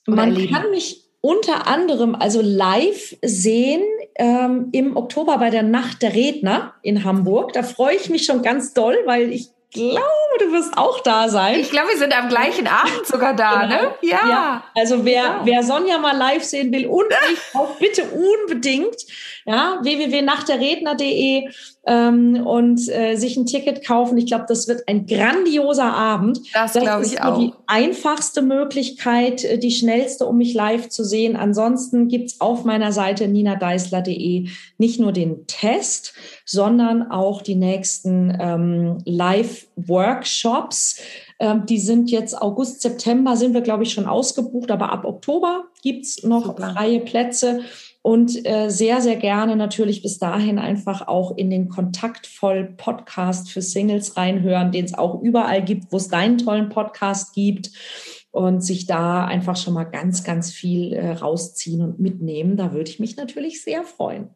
Man 0.06 0.30
erleben? 0.30 0.54
kann 0.54 0.70
mich 0.70 1.02
unter 1.20 1.68
anderem 1.68 2.14
also 2.14 2.40
live 2.42 3.16
sehen 3.22 3.82
ähm, 4.16 4.68
im 4.72 4.96
Oktober 4.96 5.38
bei 5.38 5.50
der 5.50 5.62
Nacht 5.62 6.02
der 6.02 6.14
Redner 6.14 6.74
in 6.82 7.04
Hamburg. 7.04 7.52
Da 7.52 7.62
freue 7.62 7.96
ich 7.96 8.10
mich 8.10 8.24
schon 8.24 8.42
ganz 8.42 8.74
doll, 8.74 8.96
weil 9.04 9.32
ich 9.32 9.50
glaube, 9.72 10.38
du 10.38 10.52
wirst 10.52 10.76
auch 10.76 11.00
da 11.00 11.28
sein. 11.28 11.60
Ich 11.60 11.70
glaube, 11.70 11.88
wir 11.88 11.98
sind 11.98 12.16
am 12.16 12.28
gleichen 12.28 12.66
Abend 12.66 13.06
sogar 13.06 13.34
da, 13.34 13.62
genau. 13.62 13.82
ne? 13.82 13.94
Ja. 14.02 14.28
ja. 14.28 14.64
Also 14.74 15.04
wer, 15.04 15.22
ja. 15.22 15.40
wer 15.44 15.62
Sonja 15.62 15.98
mal 15.98 16.16
live 16.16 16.44
sehen 16.44 16.72
will 16.72 16.86
und 16.86 17.08
mich 17.08 17.38
auch 17.54 17.76
bitte 17.76 18.04
unbedingt, 18.04 18.96
ja, 19.44 19.78
www.nachterredner.de 19.82 21.48
ähm, 21.84 22.46
und 22.46 22.88
äh, 22.88 23.16
sich 23.16 23.36
ein 23.36 23.46
Ticket 23.46 23.84
kaufen. 23.84 24.16
Ich 24.16 24.26
glaube, 24.26 24.44
das 24.48 24.68
wird 24.68 24.86
ein 24.86 25.06
grandioser 25.06 25.92
Abend. 25.92 26.40
Das, 26.54 26.74
das 26.74 26.82
glaube 26.82 27.04
ich 27.04 27.20
auch. 27.20 27.38
Die 27.38 27.52
einfachste 27.66 28.42
Möglichkeit, 28.42 29.44
äh, 29.44 29.58
die 29.58 29.72
schnellste, 29.72 30.26
um 30.26 30.38
mich 30.38 30.54
live 30.54 30.88
zu 30.88 31.04
sehen. 31.04 31.34
Ansonsten 31.34 32.08
gibt's 32.08 32.40
auf 32.40 32.64
meiner 32.64 32.92
Seite 32.92 33.26
ninadeisler.de 33.26 34.48
nicht 34.78 35.00
nur 35.00 35.12
den 35.12 35.46
Test, 35.48 36.14
sondern 36.44 37.10
auch 37.10 37.42
die 37.42 37.56
nächsten 37.56 38.36
ähm, 38.40 38.98
Live-Workshops. 39.04 41.00
Ähm, 41.40 41.66
die 41.66 41.78
sind 41.78 42.12
jetzt 42.12 42.40
August, 42.40 42.82
September 42.82 43.36
sind 43.36 43.54
wir, 43.54 43.60
glaube 43.62 43.82
ich, 43.82 43.92
schon 43.92 44.06
ausgebucht, 44.06 44.70
aber 44.70 44.92
ab 44.92 45.04
Oktober 45.04 45.64
gibt's 45.82 46.22
noch 46.22 46.46
Super. 46.46 46.74
freie 46.74 47.00
Plätze 47.00 47.62
und 48.02 48.44
äh, 48.44 48.68
sehr, 48.68 49.00
sehr 49.00 49.16
gerne 49.16 49.54
natürlich 49.54 50.02
bis 50.02 50.18
dahin 50.18 50.58
einfach 50.58 51.06
auch 51.06 51.36
in 51.36 51.50
den 51.50 51.68
kontaktvoll 51.68 52.74
Podcast 52.76 53.50
für 53.50 53.62
Singles 53.62 54.16
reinhören, 54.16 54.72
den 54.72 54.84
es 54.84 54.94
auch 54.94 55.22
überall 55.22 55.62
gibt, 55.62 55.92
wo 55.92 55.96
es 55.96 56.08
deinen 56.08 56.38
tollen 56.38 56.68
Podcast 56.68 57.32
gibt 57.32 57.70
und 58.32 58.64
sich 58.64 58.86
da 58.86 59.24
einfach 59.24 59.56
schon 59.56 59.74
mal 59.74 59.84
ganz, 59.84 60.24
ganz 60.24 60.50
viel 60.50 60.94
äh, 60.94 61.12
rausziehen 61.12 61.82
und 61.82 62.00
mitnehmen. 62.00 62.56
Da 62.56 62.72
würde 62.72 62.90
ich 62.90 62.98
mich 62.98 63.16
natürlich 63.16 63.62
sehr 63.62 63.84
freuen. 63.84 64.30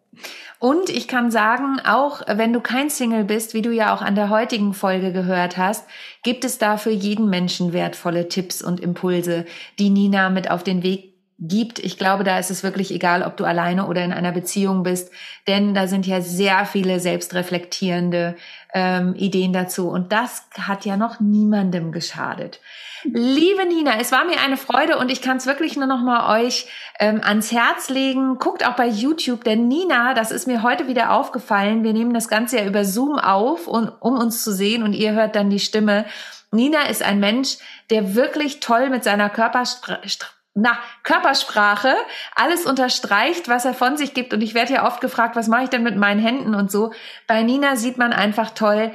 Und 0.61 0.89
ich 0.89 1.09
kann 1.09 1.31
sagen, 1.31 1.81
auch 1.85 2.23
wenn 2.29 2.53
du 2.53 2.61
kein 2.61 2.89
Single 2.89 3.25
bist, 3.25 3.53
wie 3.53 3.63
du 3.63 3.73
ja 3.73 3.95
auch 3.95 4.03
an 4.03 4.15
der 4.15 4.31
heutigen 4.31 4.75
Folge 4.75 5.13
gehört 5.13 5.57
hast, 5.57 5.87
gibt 6.23 6.45
es 6.45 6.59
da 6.59 6.77
für 6.77 6.91
jeden 6.91 7.29
Menschen 7.29 7.73
wertvolle 7.73 8.29
Tipps 8.29 8.63
und 8.63 8.81
Impulse, 8.81 9.45
die 9.79 9.91
Nina 9.91 10.31
mit 10.31 10.51
auf 10.51 10.63
den 10.63 10.83
Weg 10.83 11.16
gibt. 11.39 11.79
Ich 11.79 11.99
glaube, 11.99 12.25
da 12.25 12.39
ist 12.39 12.51
es 12.51 12.63
wirklich 12.63 12.91
egal, 12.93 13.23
ob 13.23 13.37
du 13.37 13.45
alleine 13.45 13.87
oder 13.87 14.03
in 14.03 14.13
einer 14.13 14.33
Beziehung 14.33 14.83
bist, 14.83 15.11
denn 15.47 15.75
da 15.75 15.87
sind 15.87 16.07
ja 16.07 16.21
sehr 16.23 16.65
viele 16.65 16.99
selbstreflektierende 16.99 18.37
ähm, 18.73 19.15
Ideen 19.17 19.53
dazu 19.53 19.89
und 19.89 20.13
das 20.13 20.47
hat 20.59 20.87
ja 20.87 20.97
noch 20.97 21.21
niemandem 21.21 21.93
geschadet. 21.93 22.61
Liebe 23.05 23.67
Nina, 23.67 24.01
es 24.01 24.13
war 24.13 24.25
mir 24.25 24.41
eine 24.41 24.57
Freude 24.57 24.99
und 24.99 25.11
ich 25.11 25.21
kann 25.21 25.37
es 25.37 25.47
wirklich 25.47 25.77
nur 25.77 25.87
noch 25.87 26.01
mal 26.01 26.43
euch 26.43 26.67
ähm, 26.99 27.21
ans 27.23 27.53
Herz 27.53 27.91
legen. 27.91 28.39
Guckt 28.39 28.67
auch 28.67 28.75
bei 28.75 28.87
YouTube, 28.89 29.45
denn 29.45 29.69
Nina, 29.69 30.15
das 30.15 30.31
ist 30.31 30.47
mir 30.47 30.63
heute 30.63 30.89
wieder 30.89 31.13
aufgefallen. 31.13 31.85
Wir 31.85 31.93
nehmen 31.93 32.15
das 32.15 32.29
Ganze 32.29 32.59
ja 32.59 32.65
über 32.65 32.85
Zoom 32.85 33.19
auf, 33.19 33.69
und, 33.69 33.91
um 34.01 34.19
uns 34.19 34.43
zu 34.43 34.53
sehen 34.53 34.83
und 34.83 34.95
ihr 34.95 35.13
hört 35.13 35.37
dann 35.37 35.51
die 35.51 35.61
Stimme. 35.61 36.07
Nina 36.51 36.89
ist 36.89 37.03
ein 37.03 37.21
Mensch, 37.21 37.59
der 37.91 38.15
wirklich 38.15 38.61
toll 38.61 38.89
mit 38.89 39.05
seiner 39.05 39.29
Körpersprache 39.29 40.36
na, 40.57 40.79
Körpersprache 41.03 41.95
alles 42.35 42.65
unterstreicht, 42.65 43.49
was 43.49 43.67
er 43.67 43.75
von 43.75 43.99
sich 43.99 44.15
gibt. 44.15 44.33
Und 44.33 44.41
ich 44.41 44.55
werde 44.55 44.73
ja 44.73 44.87
oft 44.87 45.03
gefragt, 45.03 45.37
was 45.37 45.49
mache 45.49 45.65
ich 45.65 45.69
denn 45.69 45.83
mit 45.83 45.97
meinen 45.97 46.21
Händen 46.21 46.55
und 46.55 46.71
so. 46.71 46.93
Bei 47.27 47.43
Nina 47.43 47.77
sieht 47.77 47.99
man 47.99 48.15
einfach 48.15 48.51
toll, 48.51 48.93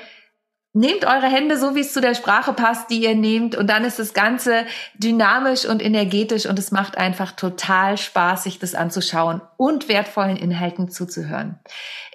Nehmt 0.74 1.04
eure 1.04 1.28
Hände 1.28 1.58
so, 1.58 1.76
wie 1.76 1.82
es 1.82 1.92
zu 1.92 2.00
der 2.00 2.16
Sprache 2.16 2.54
passt, 2.54 2.90
die 2.90 3.04
ihr 3.04 3.14
nehmt. 3.14 3.58
Und 3.58 3.70
dann 3.70 3.84
ist 3.84 4.00
das 4.00 4.14
Ganze 4.14 4.66
dynamisch 4.94 5.66
und 5.66 5.84
energetisch 5.84 6.46
und 6.46 6.58
es 6.58 6.72
macht 6.72 6.98
einfach 6.98 7.34
total 7.34 7.98
Spaß, 7.98 8.44
sich 8.44 8.58
das 8.58 8.74
anzuschauen 8.74 9.42
und 9.58 9.90
wertvollen 9.90 10.38
Inhalten 10.38 10.90
zuzuhören. 10.90 11.60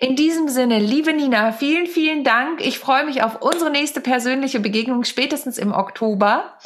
In 0.01 0.17
diesem 0.17 0.49
Sinne, 0.49 0.79
liebe 0.79 1.13
Nina, 1.13 1.53
vielen, 1.53 1.87
vielen 1.87 2.25
Dank. 2.25 2.65
Ich 2.65 2.79
freue 2.79 3.05
mich 3.05 3.23
auf 3.23 3.43
unsere 3.43 3.71
nächste 3.71 4.01
persönliche 4.01 4.59
Begegnung 4.59 5.05
spätestens 5.05 5.59
im 5.59 5.75
Oktober. 5.75 6.57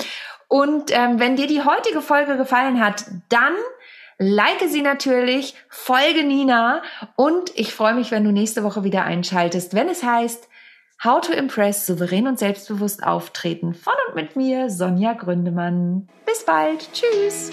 Und 0.51 0.91
ähm, 0.91 1.21
wenn 1.21 1.37
dir 1.37 1.47
die 1.47 1.63
heutige 1.63 2.03
Folge 2.03 2.37
gefallen 2.37 2.85
hat, 2.85 3.05
dann 3.29 3.55
like 4.19 4.61
sie 4.67 4.83
natürlich, 4.83 5.55
folge 5.69 6.25
Nina 6.25 6.83
und 7.15 7.57
ich 7.57 7.73
freue 7.73 7.95
mich, 7.95 8.11
wenn 8.11 8.25
du 8.25 8.33
nächste 8.33 8.65
Woche 8.65 8.83
wieder 8.83 9.05
einschaltest, 9.05 9.75
wenn 9.75 9.89
es 9.89 10.03
heißt 10.03 10.49
How 11.05 11.21
to 11.21 11.33
Impress 11.33 11.87
souverän 11.87 12.27
und 12.27 12.41
selbstbewusst 12.41 13.05
auftreten 13.05 13.75
von 13.75 13.95
und 14.09 14.17
mit 14.17 14.35
mir, 14.35 14.71
Sonja 14.71 15.13
Gründemann. 15.13 16.09
Bis 16.27 16.45
bald. 16.45 16.91
Tschüss. 16.93 17.53